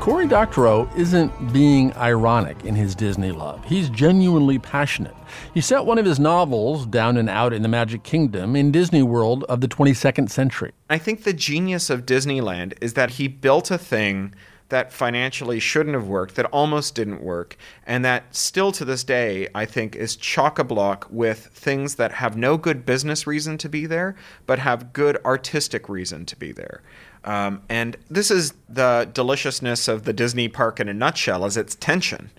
[0.00, 3.64] Cory Doctorow isn't being ironic in his Disney love.
[3.64, 5.14] He's genuinely passionate.
[5.54, 9.02] He set one of his novels, Down and Out in the Magic Kingdom, in Disney
[9.02, 10.72] World of the 22nd century.
[10.90, 14.34] I think the genius of Disneyland is that he built a thing
[14.68, 19.48] that financially shouldn't have worked, that almost didn't work, and that still to this day,
[19.54, 23.68] I think, is chock a block with things that have no good business reason to
[23.68, 26.82] be there, but have good artistic reason to be there.
[27.24, 31.74] Um, and this is the deliciousness of the Disney park in a nutshell, is its
[31.74, 32.30] tension.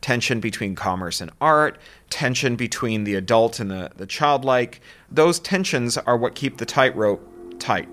[0.00, 1.78] Tension between commerce and art,
[2.10, 4.80] tension between the adult and the, the childlike.
[5.10, 7.26] Those tensions are what keep the tightrope
[7.58, 7.88] tight.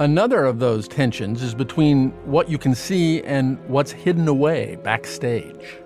[0.00, 5.76] Another of those tensions is between what you can see and what's hidden away backstage.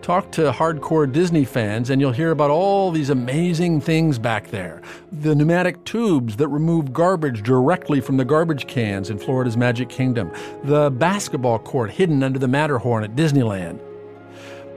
[0.00, 4.80] Talk to hardcore Disney fans, and you'll hear about all these amazing things back there.
[5.10, 10.30] The pneumatic tubes that remove garbage directly from the garbage cans in Florida's Magic Kingdom,
[10.62, 13.80] the basketball court hidden under the Matterhorn at Disneyland.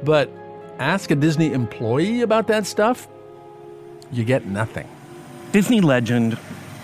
[0.04, 0.32] But
[0.80, 3.08] ask a Disney employee about that stuff,
[4.12, 4.90] you get nothing.
[5.52, 6.36] Disney legend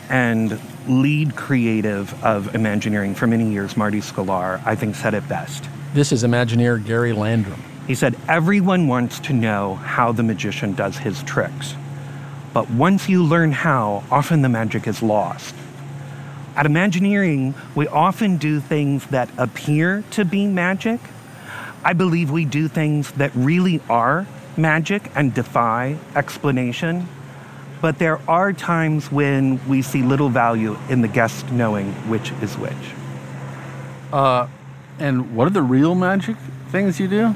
[0.09, 5.65] and lead creative of Imagineering for many years, Marty Sklar, I think said it best.
[5.93, 7.63] This is Imagineer Gary Landrum.
[7.87, 11.75] He said, Everyone wants to know how the magician does his tricks.
[12.53, 15.55] But once you learn how, often the magic is lost.
[16.55, 20.99] At Imagineering, we often do things that appear to be magic.
[21.83, 24.25] I believe we do things that really are
[24.57, 27.07] magic and defy explanation.
[27.81, 32.57] But there are times when we see little value in the guest knowing which is
[32.57, 32.73] which.
[34.11, 34.47] Uh,
[34.99, 36.37] and what are the real magic
[36.69, 37.35] things you do?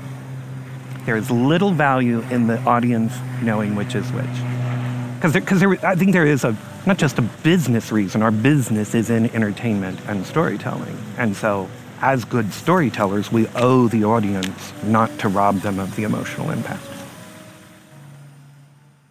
[1.06, 4.26] There is little value in the audience knowing which is which.
[5.16, 8.24] Because there, 'cause there, I think there is a not just a business reason.
[8.24, 11.70] Our business is in entertainment and storytelling, and so
[12.02, 16.82] as good storytellers, we owe the audience not to rob them of the emotional impact.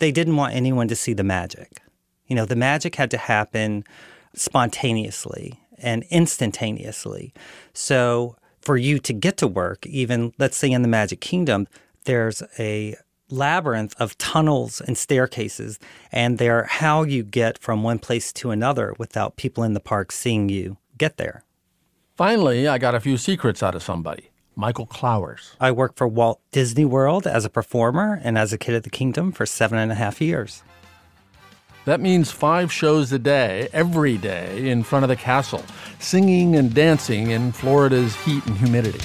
[0.00, 1.80] They didn't want anyone to see the magic.
[2.26, 3.84] You know, the magic had to happen
[4.34, 7.32] spontaneously and instantaneously.
[7.72, 11.66] So for you to get to work, even let's say in the Magic Kingdom,
[12.04, 12.96] there's a
[13.30, 15.78] labyrinth of tunnels and staircases,
[16.10, 20.12] and they're how you get from one place to another without people in the park
[20.12, 21.44] seeing you get there.
[22.16, 24.29] Finally, I got a few secrets out of somebody.
[24.56, 25.54] Michael Clowers.
[25.60, 28.90] I worked for Walt Disney World as a performer and as a kid at the
[28.90, 30.62] kingdom for seven and a half years.
[31.86, 35.64] That means five shows a day, every day, in front of the castle,
[35.98, 39.00] singing and dancing in Florida's heat and humidity.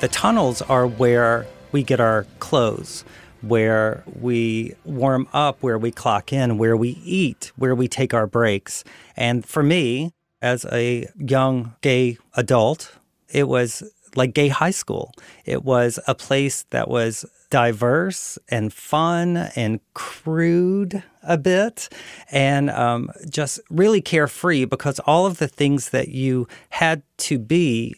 [0.00, 3.04] The tunnels are where we get our clothes,
[3.42, 8.26] where we warm up, where we clock in, where we eat, where we take our
[8.26, 8.82] breaks.
[9.14, 12.94] And for me, as a young gay adult,
[13.28, 13.82] it was
[14.16, 15.12] like gay high school.
[15.44, 21.90] It was a place that was diverse and fun and crude a bit
[22.30, 27.94] and um, just really carefree because all of the things that you had to be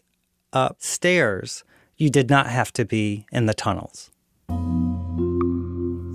[0.53, 1.63] upstairs,
[1.97, 4.11] you did not have to be in the tunnels.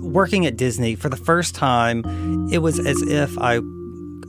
[0.02, 2.02] Working at Disney for the first time,
[2.50, 3.60] it was as if I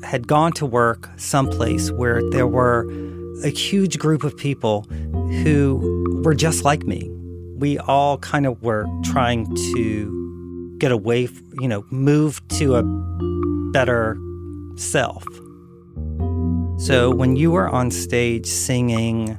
[0.04, 2.88] had gone to work someplace where there were
[3.44, 4.84] a huge group of people
[5.44, 7.10] who were just like me.
[7.58, 11.28] We all kind of were trying to get away,
[11.60, 12.84] you know, move to a
[13.72, 14.18] better
[14.76, 15.24] self.
[16.78, 19.38] So when you were on stage singing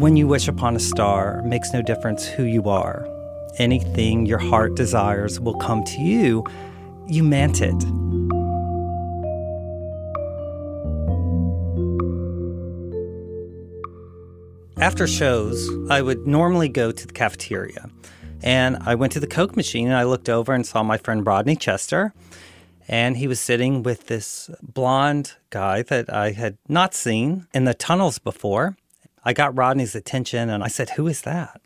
[0.00, 3.06] When You Wish Upon a Star, makes no difference who you are.
[3.58, 6.42] Anything your heart desires will come to you.
[7.06, 7.74] You meant it.
[14.78, 17.90] After shows, I would normally go to the cafeteria.
[18.42, 21.26] And I went to the Coke machine and I looked over and saw my friend
[21.26, 22.14] Rodney Chester.
[22.88, 27.74] And he was sitting with this blonde guy that I had not seen in the
[27.74, 28.78] tunnels before.
[29.24, 31.60] I got Rodney's attention and I said, Who is that?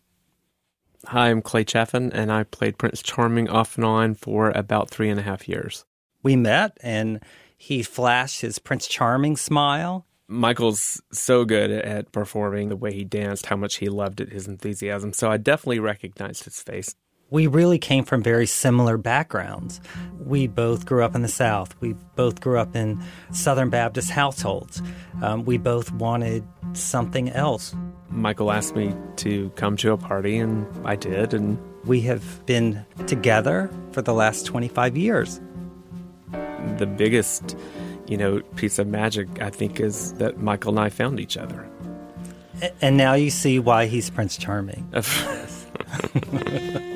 [1.06, 5.10] Hi, I'm Clay Chaffin, and I played Prince Charming off and on for about three
[5.10, 5.84] and a half years.
[6.22, 7.22] We met and
[7.56, 10.06] he flashed his Prince Charming smile.
[10.26, 14.48] Michael's so good at performing the way he danced, how much he loved it, his
[14.48, 15.12] enthusiasm.
[15.12, 16.94] So I definitely recognized his face.
[17.35, 19.81] We really came from very similar backgrounds.
[20.25, 21.75] We both grew up in the South.
[21.81, 24.81] We both grew up in Southern Baptist households.
[25.20, 27.75] Um, we both wanted something else.
[28.09, 31.35] Michael asked me to come to a party, and I did.
[31.35, 35.40] And we have been together for the last 25 years.
[36.77, 37.57] The biggest,
[38.07, 41.68] you know, piece of magic, I think, is that Michael and I found each other.
[42.81, 44.88] And now you see why he's Prince Charming.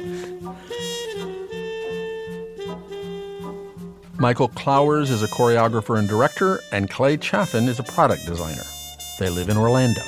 [4.20, 8.64] Michael Clowers is a choreographer and director, and Clay Chaffin is a product designer.
[9.20, 10.02] They live in Orlando.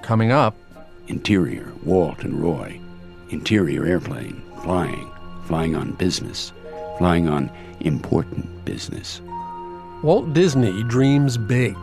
[0.00, 0.56] Coming up
[1.08, 2.80] Interior, Walt and Roy.
[3.28, 5.10] Interior airplane, flying,
[5.44, 6.50] flying on business,
[6.96, 7.50] flying on
[7.80, 9.20] important business.
[10.02, 11.76] Walt Disney dreams big,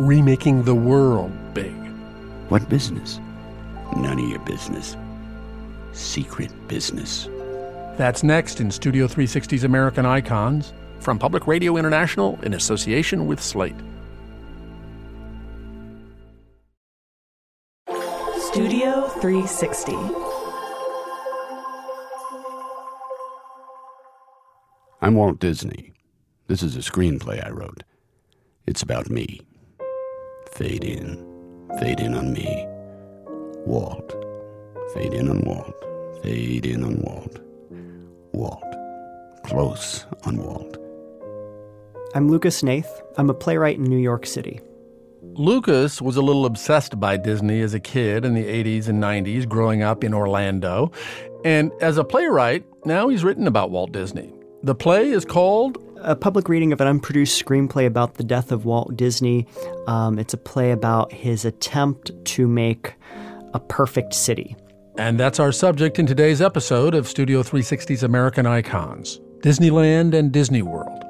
[0.00, 1.76] remaking the world big.
[2.48, 3.20] What business?
[3.96, 4.96] None of your business.
[5.94, 7.28] Secret business.
[7.96, 13.76] That's next in Studio 360's American Icons from Public Radio International in association with Slate.
[18.38, 19.92] Studio 360.
[25.00, 25.92] I'm Walt Disney.
[26.48, 27.84] This is a screenplay I wrote.
[28.66, 29.40] It's about me.
[30.52, 31.16] Fade in,
[31.78, 32.64] fade in on me.
[33.66, 34.23] Walt.
[34.92, 35.74] Fade in on Walt.
[36.22, 37.40] Fade in on Walt.
[38.32, 38.62] Walt.
[39.44, 40.76] Close on Walt.
[42.14, 43.02] I'm Lucas Hnath.
[43.16, 44.60] I'm a playwright in New York City.
[45.22, 49.48] Lucas was a little obsessed by Disney as a kid in the 80s and 90s,
[49.48, 50.92] growing up in Orlando.
[51.44, 54.32] And as a playwright, now he's written about Walt Disney.
[54.62, 58.64] The play is called a public reading of an unproduced screenplay about the death of
[58.64, 59.46] Walt Disney.
[59.86, 62.94] Um, it's a play about his attempt to make
[63.54, 64.56] a perfect city.
[64.96, 70.62] And that's our subject in today's episode of Studio 360's American Icons Disneyland and Disney
[70.62, 71.02] World.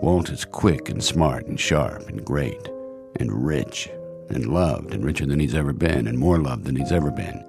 [0.00, 2.70] Walt is quick and smart and sharp and great
[3.18, 3.90] and rich
[4.30, 7.44] and loved and richer than he's ever been and more loved than he's ever been.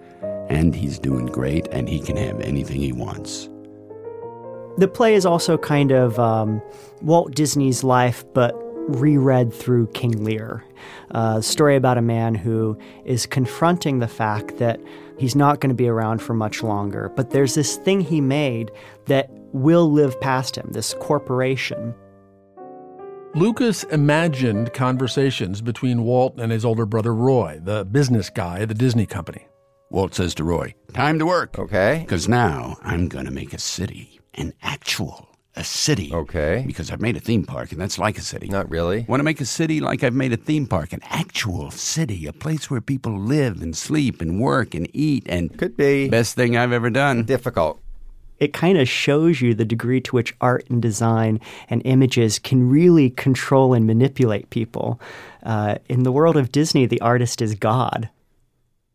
[0.50, 3.48] And he's doing great and he can have anything he wants.
[4.80, 6.64] The play is also kind of um,
[7.04, 8.56] Walt Disney's life, but
[8.90, 10.64] reread through King Lear.
[11.12, 14.80] Uh, a story about a man who is confronting the fact that
[15.20, 18.72] he's not going to be around for much longer, but there's this thing he made
[19.06, 21.94] that will live past him, this corporation.
[23.36, 28.74] Lucas imagined conversations between Walt and his older brother Roy, the business guy at the
[28.74, 29.46] Disney company.
[29.92, 31.60] Walt says to Roy, Time to work.
[31.60, 32.00] Okay.
[32.00, 35.29] Because now I'm going to make a city, an actual
[35.60, 36.12] a city.
[36.14, 36.64] Okay.
[36.66, 38.48] Because I've made a theme park, and that's like a city.
[38.48, 39.06] Not really.
[39.08, 42.34] Want to make a city like I've made a theme park, an actual city, a
[42.34, 45.56] place where people live and sleep and work and eat and.
[45.58, 46.10] Could be.
[46.10, 47.26] Best thing I've ever done.
[47.26, 47.80] Difficult.
[48.40, 52.70] It kind of shows you the degree to which art and design and images can
[52.70, 55.02] really control and manipulate people.
[55.44, 58.10] Uh, in the world of Disney, the artist is God.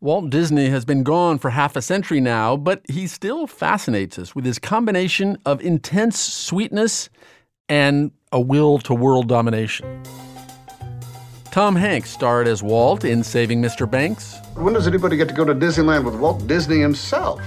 [0.05, 4.35] Walt Disney has been gone for half a century now, but he still fascinates us
[4.35, 7.09] with his combination of intense sweetness
[7.69, 10.03] and a will to world domination.
[11.49, 13.89] Tom Hanks starred as Walt in Saving Mr.
[13.89, 14.37] Banks.
[14.53, 17.41] When does anybody get to go to Disneyland with Walt Disney himself?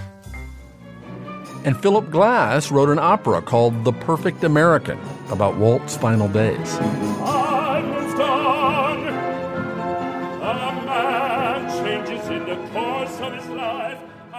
[1.65, 4.99] And Philip Glass wrote an opera called The Perfect American
[5.31, 6.77] about Walt's final days.
[7.21, 7.38] Oh,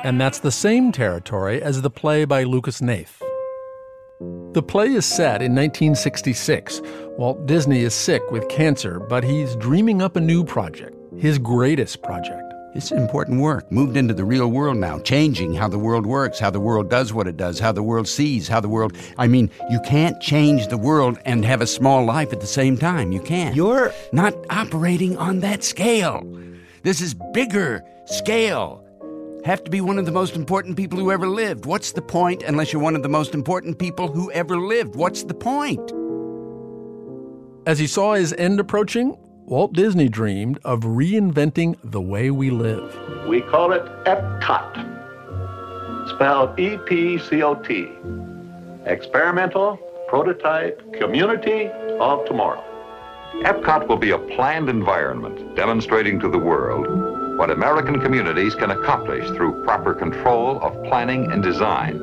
[0.04, 3.22] And that's the same territory as the play by Lucas Hnath.
[4.54, 6.82] The play is set in 1966.
[7.18, 12.02] Walt Disney is sick with cancer, but he's dreaming up a new project, his greatest
[12.02, 12.54] project.
[12.76, 16.50] It's important work, moved into the real world now, changing how the world works, how
[16.50, 18.96] the world does what it does, how the world sees, how the world.
[19.18, 22.78] I mean, you can't change the world and have a small life at the same
[22.78, 23.12] time.
[23.12, 23.56] You can't.
[23.56, 26.24] You're not operating on that scale.
[26.84, 28.86] This is bigger scale.
[29.46, 31.66] Have to be one of the most important people who ever lived.
[31.66, 34.96] What's the point unless you're one of the most important people who ever lived?
[34.96, 35.94] What's the point?
[37.66, 42.94] As he saw his end approaching, Walt Disney dreamed of reinventing the way we live.
[43.28, 47.88] We call it EPCOT, spelled E P C O T.
[48.86, 49.78] Experimental
[50.10, 51.68] Prototype Community
[52.00, 52.64] of Tomorrow.
[53.44, 57.09] EPCOT will be a planned environment demonstrating to the world
[57.40, 61.98] what American communities can accomplish through proper control of planning and design.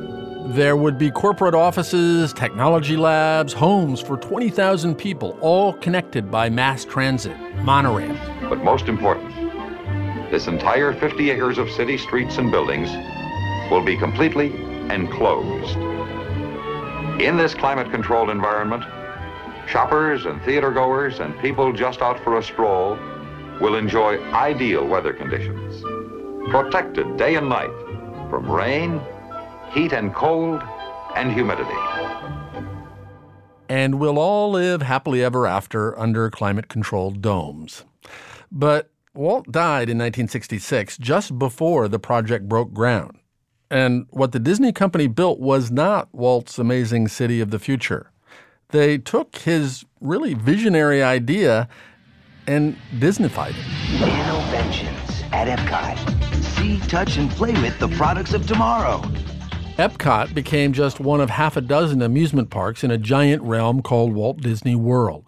[0.55, 6.83] There would be corporate offices, technology labs, homes for 20,000 people, all connected by mass
[6.85, 8.17] transit, monorail.
[8.49, 9.31] But most important,
[10.31, 12.89] this entire 50 acres of city streets and buildings
[13.69, 14.47] will be completely
[14.89, 15.77] enclosed.
[17.21, 18.83] In this climate controlled environment,
[19.69, 22.97] shoppers and theater goers and people just out for a stroll
[23.59, 25.81] will enjoy ideal weather conditions,
[26.49, 27.71] protected day and night
[28.29, 29.01] from rain,
[29.71, 30.61] heat and cold,
[31.15, 31.71] and humidity.
[33.69, 37.83] And we'll all live happily ever after under climate controlled domes.
[38.51, 43.17] But Walt died in 1966, just before the project broke ground.
[43.69, 48.11] And what the Disney company built was not Walt's amazing city of the future.
[48.69, 51.67] They took his really visionary idea
[52.47, 53.65] and Disneyfied it.
[53.99, 56.43] Nanoventions at Epcot.
[56.43, 59.01] See, touch, and play with the products of tomorrow.
[59.77, 64.13] Epcot became just one of half a dozen amusement parks in a giant realm called
[64.13, 65.25] Walt Disney World.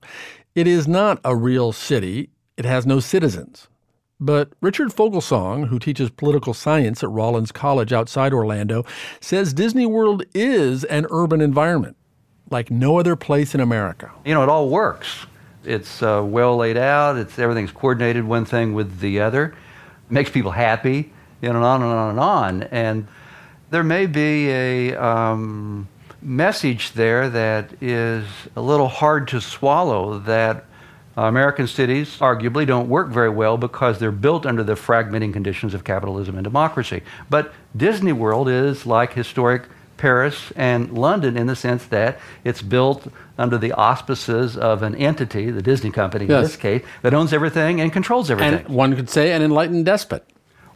[0.55, 3.67] It is not a real city, it has no citizens.
[4.19, 8.85] But Richard Foglesong, who teaches political science at Rollins College outside Orlando,
[9.21, 11.95] says Disney World is an urban environment
[12.49, 14.11] like no other place in America.
[14.25, 15.27] You know, it all works.
[15.69, 17.15] It's uh, well laid out.
[17.15, 19.45] It's everything's coordinated one thing with the other.
[19.45, 22.63] It makes people happy, you know, and on and on and on.
[22.63, 23.07] And
[23.69, 25.87] there may be a um,
[26.23, 30.17] message there that is a little hard to swallow.
[30.17, 30.65] That
[31.15, 35.83] American cities arguably don't work very well because they're built under the fragmenting conditions of
[35.83, 37.03] capitalism and democracy.
[37.29, 39.63] But Disney World is like historic
[39.99, 45.51] Paris and London in the sense that it's built under the auspices of an entity,
[45.51, 48.65] the Disney company in this case, that owns everything and controls everything.
[48.65, 50.25] And one could say an enlightened despot.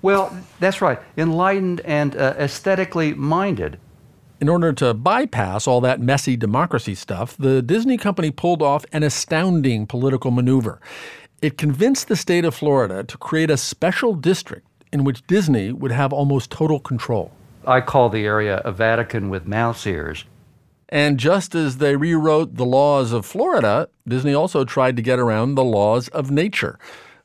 [0.02, 1.00] well, that's right.
[1.18, 3.80] Enlightened and uh, aesthetically minded.
[4.42, 9.04] In order to bypass all that messy democracy stuff, the Disney company pulled off an
[9.04, 10.82] astounding political maneuver.
[11.42, 15.92] It convinced the state of Florida to create a special district in which Disney would
[15.92, 17.32] have almost total control.
[17.66, 20.26] I call the area a Vatican with mouse ears.
[20.90, 25.56] And just as they rewrote the laws of Florida, Disney also tried to get around
[25.56, 26.78] the laws of nature.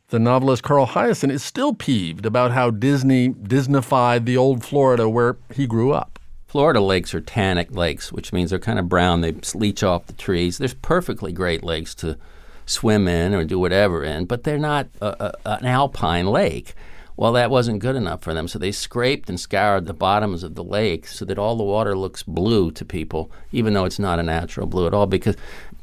[0.09, 5.36] The novelist Carl Hiaasen is still peeved about how Disney Disneyfied the old Florida where
[5.55, 6.18] he grew up.
[6.47, 9.20] Florida lakes are tannic lakes, which means they're kind of brown.
[9.20, 10.57] They leach off the trees.
[10.57, 12.16] There's perfectly great lakes to
[12.64, 16.74] swim in or do whatever in, but they're not a, a, an alpine lake.
[17.18, 20.54] Well, that wasn't good enough for them, so they scraped and scoured the bottoms of
[20.54, 24.20] the lake so that all the water looks blue to people, even though it's not
[24.20, 25.34] a natural blue at all, because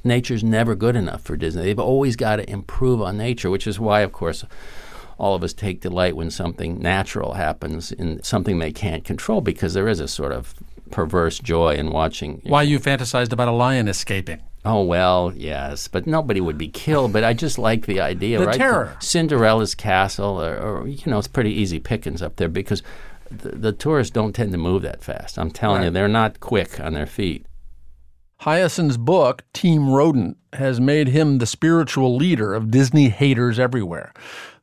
[0.05, 1.63] nature's never good enough for Disney.
[1.63, 4.45] They've always got to improve on nature, which is why, of course,
[5.17, 9.73] all of us take delight when something natural happens in something they can't control, because
[9.73, 10.53] there is a sort of
[10.89, 12.41] perverse joy in watching.
[12.45, 14.41] Why you fantasized about a lion escaping.
[14.65, 17.13] Oh well, yes, but nobody would be killed.
[17.13, 18.57] But I just like the idea, The right?
[18.57, 18.97] terror.
[18.99, 22.81] Cinderella's castle, or, or you know, it's pretty easy pickings up there because
[23.29, 25.37] the, the tourists don't tend to move that fast.
[25.37, 27.45] I'm telling you, they're not quick on their feet.
[28.41, 34.13] Hiaasen's book, Team Rodent, has made him the spiritual leader of Disney haters everywhere.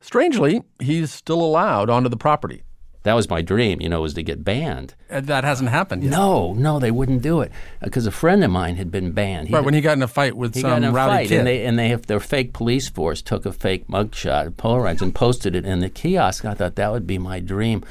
[0.01, 2.63] Strangely, he's still allowed onto the property.
[3.05, 4.95] That was my dream, you know, was to get banned.
[5.11, 6.11] And that hasn't happened yet.
[6.11, 7.51] No, no, they wouldn't do it
[7.83, 9.51] because a friend of mine had been banned.
[9.53, 11.29] Right, when he got in a fight with he some got in a rowdy fight,
[11.29, 11.39] kid.
[11.39, 15.03] and they and they have their fake police force took a fake mugshot, of Polaroids,
[15.03, 16.45] and posted it in the kiosk.
[16.45, 17.83] I thought that would be my dream.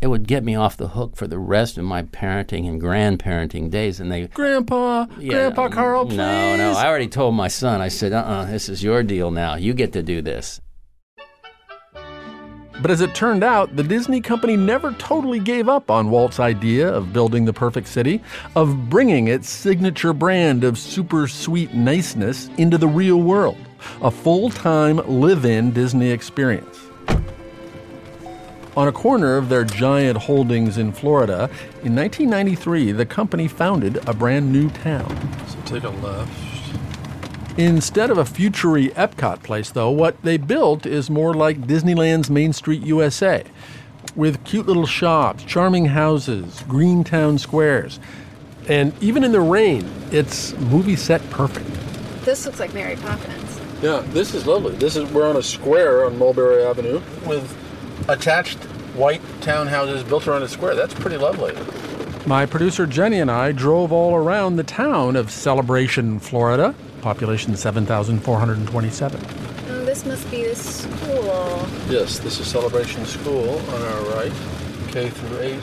[0.00, 3.70] It would get me off the hook for the rest of my parenting and grandparenting
[3.70, 3.98] days.
[3.98, 6.16] And they, Grandpa, Yeah, Grandpa Carl, please.
[6.18, 7.80] no, no, I already told my son.
[7.80, 9.54] I said, "Uh-uh, this is your deal now.
[9.54, 10.60] You get to do this."
[12.82, 16.88] But as it turned out, the Disney company never totally gave up on Walt's idea
[16.92, 18.22] of building the perfect city,
[18.54, 23.56] of bringing its signature brand of super sweet niceness into the real world,
[24.02, 26.78] a full time live in Disney experience.
[28.76, 31.48] On a corner of their giant holdings in Florida,
[31.82, 35.08] in 1993, the company founded a brand new town.
[35.48, 36.45] So take a left.
[37.58, 42.52] Instead of a futury Epcot place, though, what they built is more like Disneyland's Main
[42.52, 43.44] Street USA,
[44.14, 47.98] with cute little shops, charming houses, green town squares.
[48.68, 51.66] And even in the rain, it's movie set perfect.
[52.26, 53.60] This looks like Mary Poppins.
[53.80, 54.74] Yeah, this is lovely.
[54.76, 57.56] This is we're on a square on Mulberry Avenue with
[58.08, 58.58] attached
[58.96, 60.74] white townhouses built around a square.
[60.74, 61.54] That's pretty lovely.
[62.26, 69.20] My producer Jenny and I drove all around the town of Celebration, Florida, population 7,427.
[69.68, 71.68] Oh, this must be the school.
[71.88, 74.32] Yes, this is Celebration School on our right,
[74.88, 75.60] K through 8.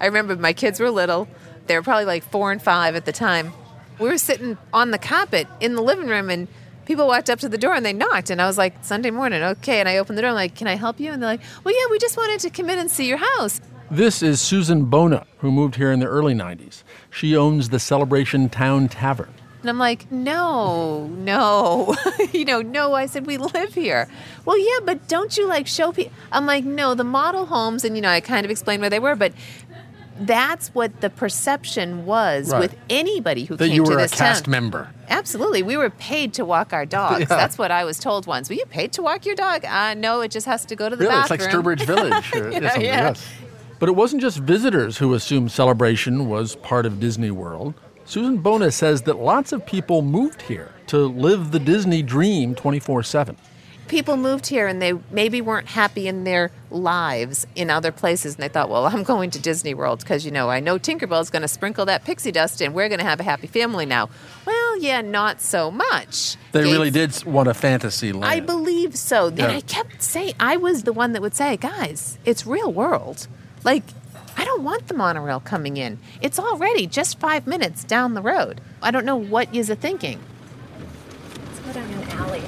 [0.00, 1.26] I remember my kids were little.
[1.66, 3.52] They were probably like four and five at the time.
[3.98, 6.46] We were sitting on the carpet in the living room, and
[6.86, 9.42] people walked up to the door and they knocked, and I was like, Sunday morning,
[9.42, 9.80] okay.
[9.80, 11.12] And I opened the door, I'm like, can I help you?
[11.12, 13.60] And they're like, well, yeah, we just wanted to come in and see your house.
[13.90, 16.82] This is Susan Bona, who moved here in the early 90s.
[17.10, 19.32] She owns the Celebration Town Tavern.
[19.60, 21.96] And I'm like, no, no,
[22.32, 22.94] you know, no.
[22.94, 24.08] I said, we live here.
[24.44, 26.12] Well, yeah, but don't you like show people?
[26.30, 29.00] I'm like, no, the model homes, and, you know, I kind of explained where they
[29.00, 29.32] were, but
[30.20, 32.60] that's what the perception was Right.
[32.60, 34.50] with anybody who That came you to were a this cast town.
[34.52, 34.88] member.
[35.08, 35.62] Absolutely.
[35.62, 37.20] We were paid to walk our dogs.
[37.20, 37.26] Yeah.
[37.26, 38.48] That's what I was told once.
[38.48, 39.64] Were you paid to walk your dog?
[39.64, 41.64] Uh, no, it just has to go to the Really, it's bathroom.
[41.64, 42.78] like Sturbridge Village or, You or yeah.
[42.80, 43.26] yes.
[43.78, 47.74] But it wasn't just visitors who assumed Celebration was part of Disney World.
[48.06, 53.02] Susan Bona says that lots of people moved here to live the Disney dream 24
[53.02, 53.36] 7.
[53.88, 58.42] People moved here and they maybe weren't happy in their lives in other places, and
[58.42, 61.42] they thought, well, I'm going to Disney World because, you know, I know Tinkerbell's going
[61.42, 64.08] to sprinkle that pixie dust and we're going to have a happy family now.
[64.44, 66.36] Well, yeah, not so much.
[66.52, 68.24] They Gates- really did want a fantasy land.
[68.24, 69.28] I believe so.
[69.28, 73.28] And I kept saying, I was the one that would say, guys, it's real world.
[73.64, 73.82] Like,
[74.36, 75.98] I don't want the monorail coming in.
[76.20, 78.60] It's already just five minutes down the road.
[78.82, 80.20] I don't know what you're thinking.
[81.46, 82.42] Let's go down an alley.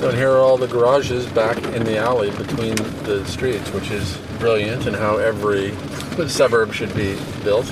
[0.00, 4.16] And here are all the garages back in the alley between the streets, which is
[4.38, 5.72] brilliant, and how every
[6.28, 7.66] suburb should be built.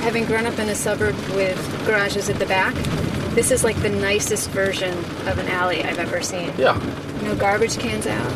[0.00, 2.74] Having grown up in a suburb with garages at the back,
[3.34, 4.92] this is like the nicest version
[5.26, 6.52] of an alley I've ever seen.
[6.58, 6.76] Yeah.
[7.22, 8.32] No garbage cans out.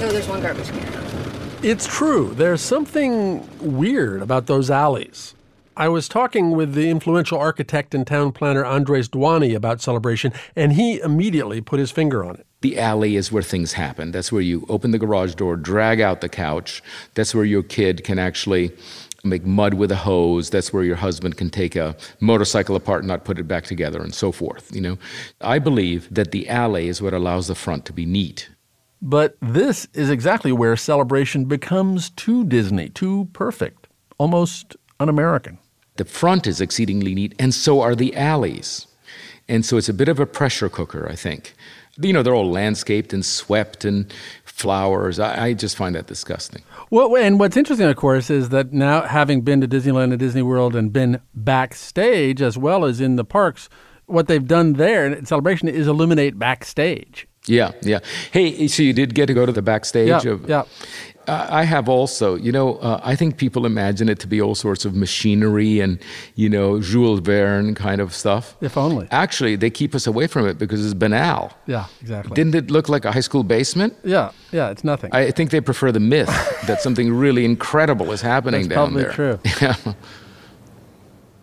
[0.00, 1.64] Oh, there's one garbage can out.
[1.64, 2.32] It's true.
[2.34, 5.34] There's something weird about those alleys.
[5.76, 10.74] I was talking with the influential architect and town planner Andres Duany about Celebration, and
[10.74, 12.46] he immediately put his finger on it.
[12.60, 14.12] The alley is where things happen.
[14.12, 16.82] That's where you open the garage door, drag out the couch.
[17.14, 18.70] That's where your kid can actually
[19.24, 20.50] make mud with a hose.
[20.50, 24.02] That's where your husband can take a motorcycle apart and not put it back together
[24.02, 24.98] and so forth, you know.
[25.40, 28.50] I believe that the alley is what allows the front to be neat.
[29.00, 35.58] But this is exactly where Celebration becomes too Disney, too perfect, almost un American.
[35.96, 38.86] The front is exceedingly neat, and so are the alleys.
[39.48, 41.54] And so it's a bit of a pressure cooker, I think.
[42.00, 44.10] You know, they're all landscaped and swept and
[44.44, 45.18] flowers.
[45.18, 46.62] I, I just find that disgusting.
[46.90, 50.40] Well, and what's interesting, of course, is that now having been to Disneyland and Disney
[50.42, 53.68] World and been backstage as well as in the parks,
[54.06, 57.26] what they've done there in Celebration is illuminate backstage.
[57.46, 57.98] Yeah, yeah.
[58.30, 60.48] Hey, so you did get to go to the backstage Yeah, of?
[60.48, 60.62] yeah.
[61.28, 62.34] I have also.
[62.36, 65.98] You know, uh, I think people imagine it to be all sorts of machinery and
[66.34, 68.56] you know Jules Verne kind of stuff.
[68.60, 69.08] If only.
[69.10, 71.52] Actually, they keep us away from it because it's banal.
[71.66, 72.34] Yeah, exactly.
[72.34, 73.94] Didn't it look like a high school basement?
[74.04, 75.10] Yeah, yeah, it's nothing.
[75.12, 76.28] I think they prefer the myth
[76.66, 79.12] that something really incredible is happening That's down probably there.
[79.12, 79.38] true.
[79.60, 79.94] Yeah.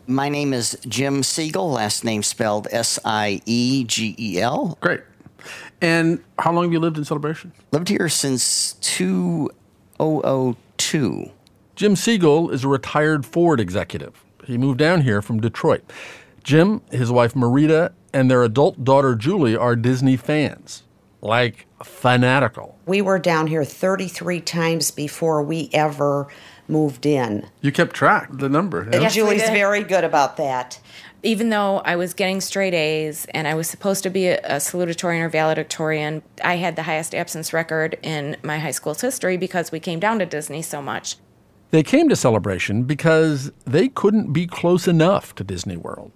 [0.08, 4.76] My name is Jim Siegel, last name spelled S I E G E L.
[4.82, 5.02] Great.
[5.82, 7.54] And how long have you lived in Celebration?
[7.72, 8.74] Lived here since
[10.00, 11.32] 2002.
[11.76, 14.24] Jim Siegel is a retired Ford executive.
[14.46, 15.84] He moved down here from Detroit.
[16.44, 20.84] Jim, his wife Marita, and their adult daughter Julie are Disney fans.
[21.22, 22.78] Like fanatical.
[22.86, 26.28] We were down here 33 times before we ever
[26.70, 27.46] moved in.
[27.62, 28.82] You kept track, the number.
[28.82, 30.80] And Julie's very good about that.
[31.22, 34.56] Even though I was getting straight A's and I was supposed to be a, a
[34.56, 39.72] salutatorian or valedictorian, I had the highest absence record in my high school's history because
[39.72, 41.18] we came down to Disney so much.
[41.72, 46.12] They came to Celebration because they couldn't be close enough to Disney World.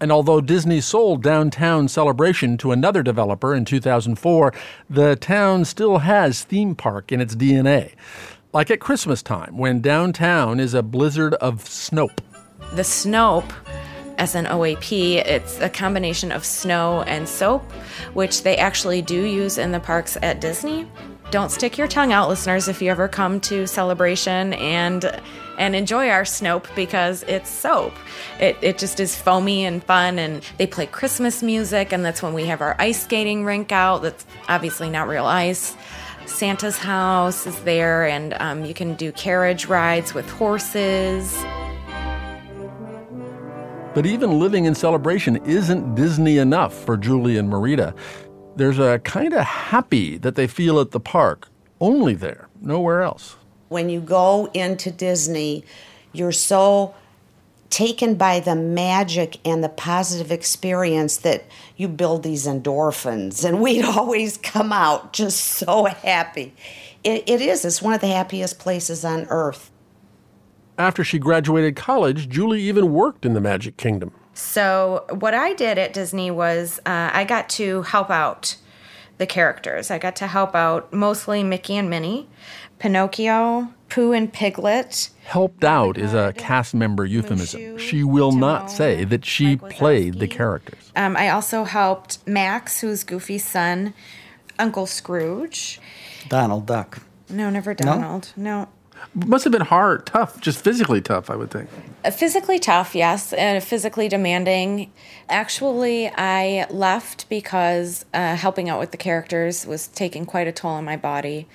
[0.00, 4.54] And although Disney sold downtown Celebration to another developer in 2004,
[4.88, 7.92] the town still has theme park in its DNA.
[8.52, 12.08] Like at Christmas time, when downtown is a blizzard of snow.
[12.72, 13.52] The Snoap,
[14.20, 17.62] S N O A P, it's a combination of snow and soap,
[18.12, 20.86] which they actually do use in the parks at Disney.
[21.30, 25.20] Don't stick your tongue out, listeners, if you ever come to Celebration and
[25.58, 27.92] and enjoy our Snoap because it's soap.
[28.40, 32.32] It, it just is foamy and fun, and they play Christmas music, and that's when
[32.32, 34.02] we have our ice skating rink out.
[34.02, 35.76] That's obviously not real ice.
[36.26, 41.36] Santa's house is there, and um, you can do carriage rides with horses.
[43.92, 47.92] But even living in Celebration isn't Disney enough for Julie and Marita.
[48.54, 51.48] There's a kind of happy that they feel at the park,
[51.80, 53.36] only there, nowhere else.
[53.68, 55.64] When you go into Disney,
[56.12, 56.94] you're so
[57.70, 61.44] taken by the magic and the positive experience that
[61.76, 63.44] you build these endorphins.
[63.44, 66.54] And we'd always come out just so happy.
[67.02, 69.69] It, it is, it's one of the happiest places on earth.
[70.80, 74.12] After she graduated college, Julie even worked in the Magic Kingdom.
[74.32, 78.56] So, what I did at Disney was uh, I got to help out
[79.18, 79.90] the characters.
[79.90, 82.30] I got to help out mostly Mickey and Minnie,
[82.78, 85.10] Pinocchio, Pooh and Piglet.
[85.24, 87.76] Helped out is a cast member euphemism.
[87.76, 90.92] She will not say that she played the characters.
[90.96, 93.92] Um, I also helped Max, who's Goofy's son,
[94.58, 95.78] Uncle Scrooge.
[96.30, 97.02] Donald Duck.
[97.28, 98.32] No, never Donald.
[98.34, 98.70] No.
[99.14, 101.68] Must have been hard, tough, just physically tough, I would think.
[102.04, 104.92] Uh, Physically tough, yes, and physically demanding.
[105.28, 110.72] Actually, I left because uh, helping out with the characters was taking quite a toll
[110.72, 111.48] on my body.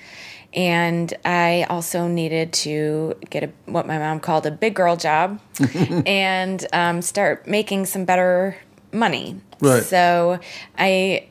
[0.53, 5.41] And I also needed to get a, what my mom called a big girl job
[6.05, 8.57] and um, start making some better
[8.91, 9.41] money.
[9.59, 9.83] Right.
[9.83, 10.39] So
[10.77, 11.27] I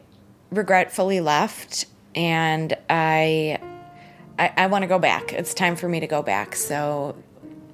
[0.51, 3.59] regretfully left and I
[4.39, 5.33] I, I want to go back.
[5.33, 6.57] It's time for me to go back.
[6.57, 7.17] So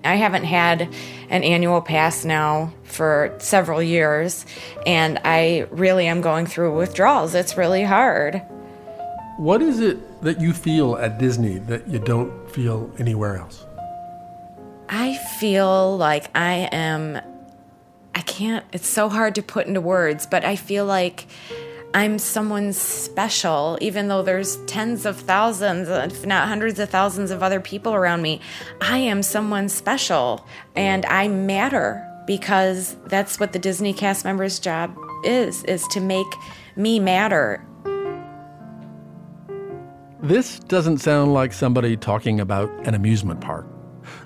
[0.04, 0.82] I haven't had
[1.28, 4.46] an annual pass now for several years,
[4.86, 7.34] and I really am going through withdrawals.
[7.34, 8.42] It's really hard.
[9.36, 13.64] What is it that you feel at Disney that you don't feel anywhere else?
[14.88, 17.20] I feel like I am,
[18.14, 21.26] I can't, it's so hard to put into words, but I feel like
[21.92, 27.42] I'm someone special, even though there's tens of thousands, if not hundreds of thousands of
[27.42, 28.40] other people around me.
[28.80, 34.96] I am someone special and I matter because that's what the Disney cast member's job
[35.24, 36.28] is, is to make
[36.76, 37.66] me matter.
[40.22, 43.66] This doesn't sound like somebody talking about an amusement park.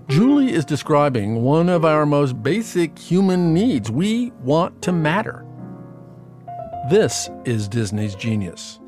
[0.08, 3.90] Julie is describing one of our most basic human needs.
[3.90, 5.46] We want to matter.
[6.90, 8.78] This is Disney's genius,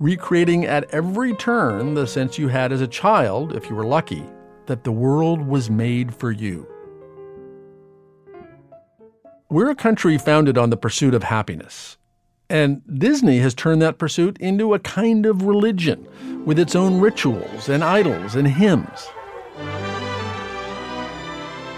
[0.00, 4.24] recreating at every turn the sense you had as a child, if you were lucky,
[4.64, 6.66] that the world was made for you.
[9.50, 11.98] We're a country founded on the pursuit of happiness.
[12.48, 16.08] And Disney has turned that pursuit into a kind of religion
[16.46, 19.06] with its own rituals and idols and hymns.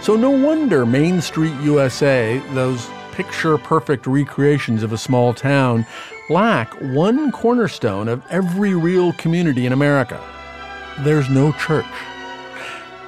[0.01, 5.87] So, no wonder Main Street USA, those picture perfect recreations of a small town,
[6.31, 10.23] lack one cornerstone of every real community in America
[11.01, 11.85] there's no church.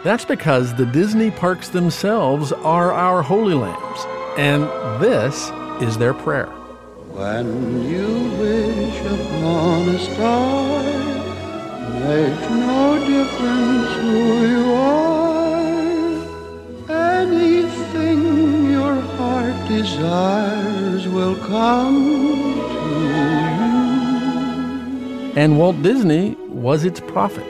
[0.05, 4.01] That's because the Disney parks themselves are our holy lambs,
[4.37, 4.65] and
[5.03, 5.51] this
[5.83, 6.47] is their prayer.
[7.11, 10.83] When you wish upon a star,
[12.05, 15.19] makes no difference who you are.
[16.91, 18.28] Anything
[19.53, 23.09] heart desires will come to you.
[25.37, 27.45] And Walt Disney was its prophet.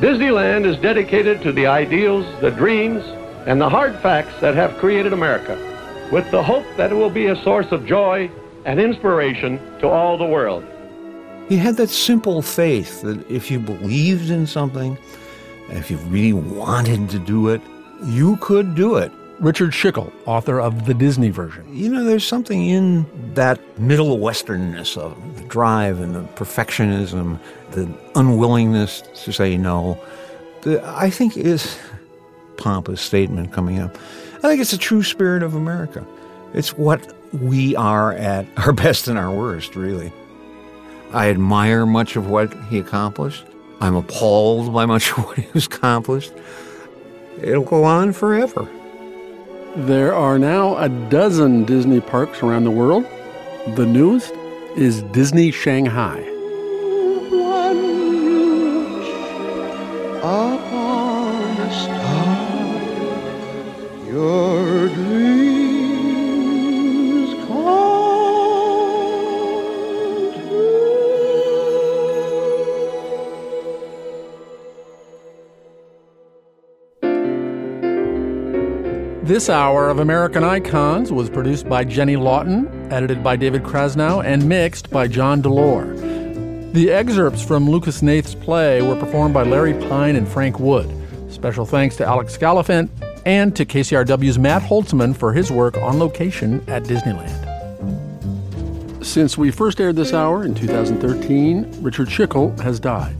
[0.00, 3.02] Disneyland is dedicated to the ideals, the dreams,
[3.46, 5.56] and the hard facts that have created America,
[6.12, 8.30] with the hope that it will be a source of joy
[8.64, 10.64] and inspiration to all the world.
[11.48, 14.98] He had that simple faith that if you believed in something,
[15.68, 17.62] if you really wanted to do it,
[18.04, 19.12] you could do it.
[19.40, 21.66] Richard Schickel, author of the Disney version.
[21.74, 27.38] You know, there's something in that middle westernness of the drive and the perfectionism,
[27.72, 29.98] the unwillingness to say no.
[30.62, 31.78] that I think is
[32.56, 33.96] pompous statement coming up.
[34.38, 36.06] I think it's the true spirit of America.
[36.54, 40.12] It's what we are at our best and our worst, really.
[41.12, 43.44] I admire much of what he accomplished.
[43.80, 46.32] I'm appalled by much of what he accomplished.
[47.42, 48.66] It'll go on forever.
[49.76, 53.04] There are now a dozen Disney parks around the world.
[53.74, 54.32] The newest
[54.74, 56.20] is Disney Shanghai.
[60.22, 62.25] Upon star,
[79.36, 84.48] This hour of American Icons was produced by Jenny Lawton, edited by David Krasnow, and
[84.48, 86.72] mixed by John Delore.
[86.72, 90.90] The excerpts from Lucas Hnath's play were performed by Larry Pine and Frank Wood.
[91.30, 92.88] Special thanks to Alex Gallifant
[93.26, 97.44] and to KCRW's Matt Holzman for his work on location at Disneyland.
[99.04, 103.14] Since we first aired this hour in 2013, Richard Schickel has died.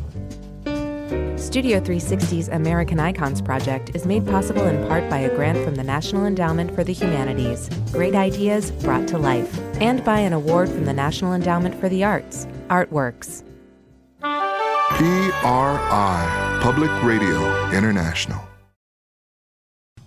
[1.47, 5.85] Studio 360's American Icons project is made possible in part by a grant from the
[5.85, 10.87] National Endowment for the Humanities, Great Ideas Brought to Life, and by an award from
[10.87, 13.45] the National Endowment for the Arts, Artworks.
[14.21, 15.39] PRI,
[16.65, 18.41] Public Radio International.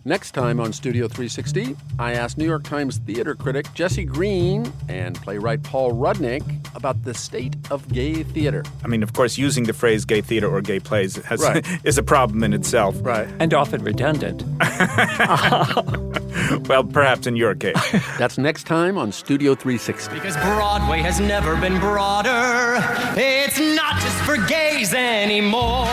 [0.06, 5.22] Next time on Studio 360, I asked New York Times theater critic Jesse Green and
[5.22, 6.42] playwright Paul Rudnick
[6.74, 8.64] about the state of gay theater.
[8.84, 11.66] I mean, of course, using the phrase gay theater or gay plays has, Right.
[11.84, 12.96] is a problem in itself.
[13.02, 13.28] Right.
[13.40, 14.42] And often redundant.
[16.70, 17.76] well, perhaps in your case.
[18.18, 20.16] That's next time on Studio 360.
[20.16, 22.78] Because Broadway has never been broader.
[23.18, 25.88] It's not just for gays anymore.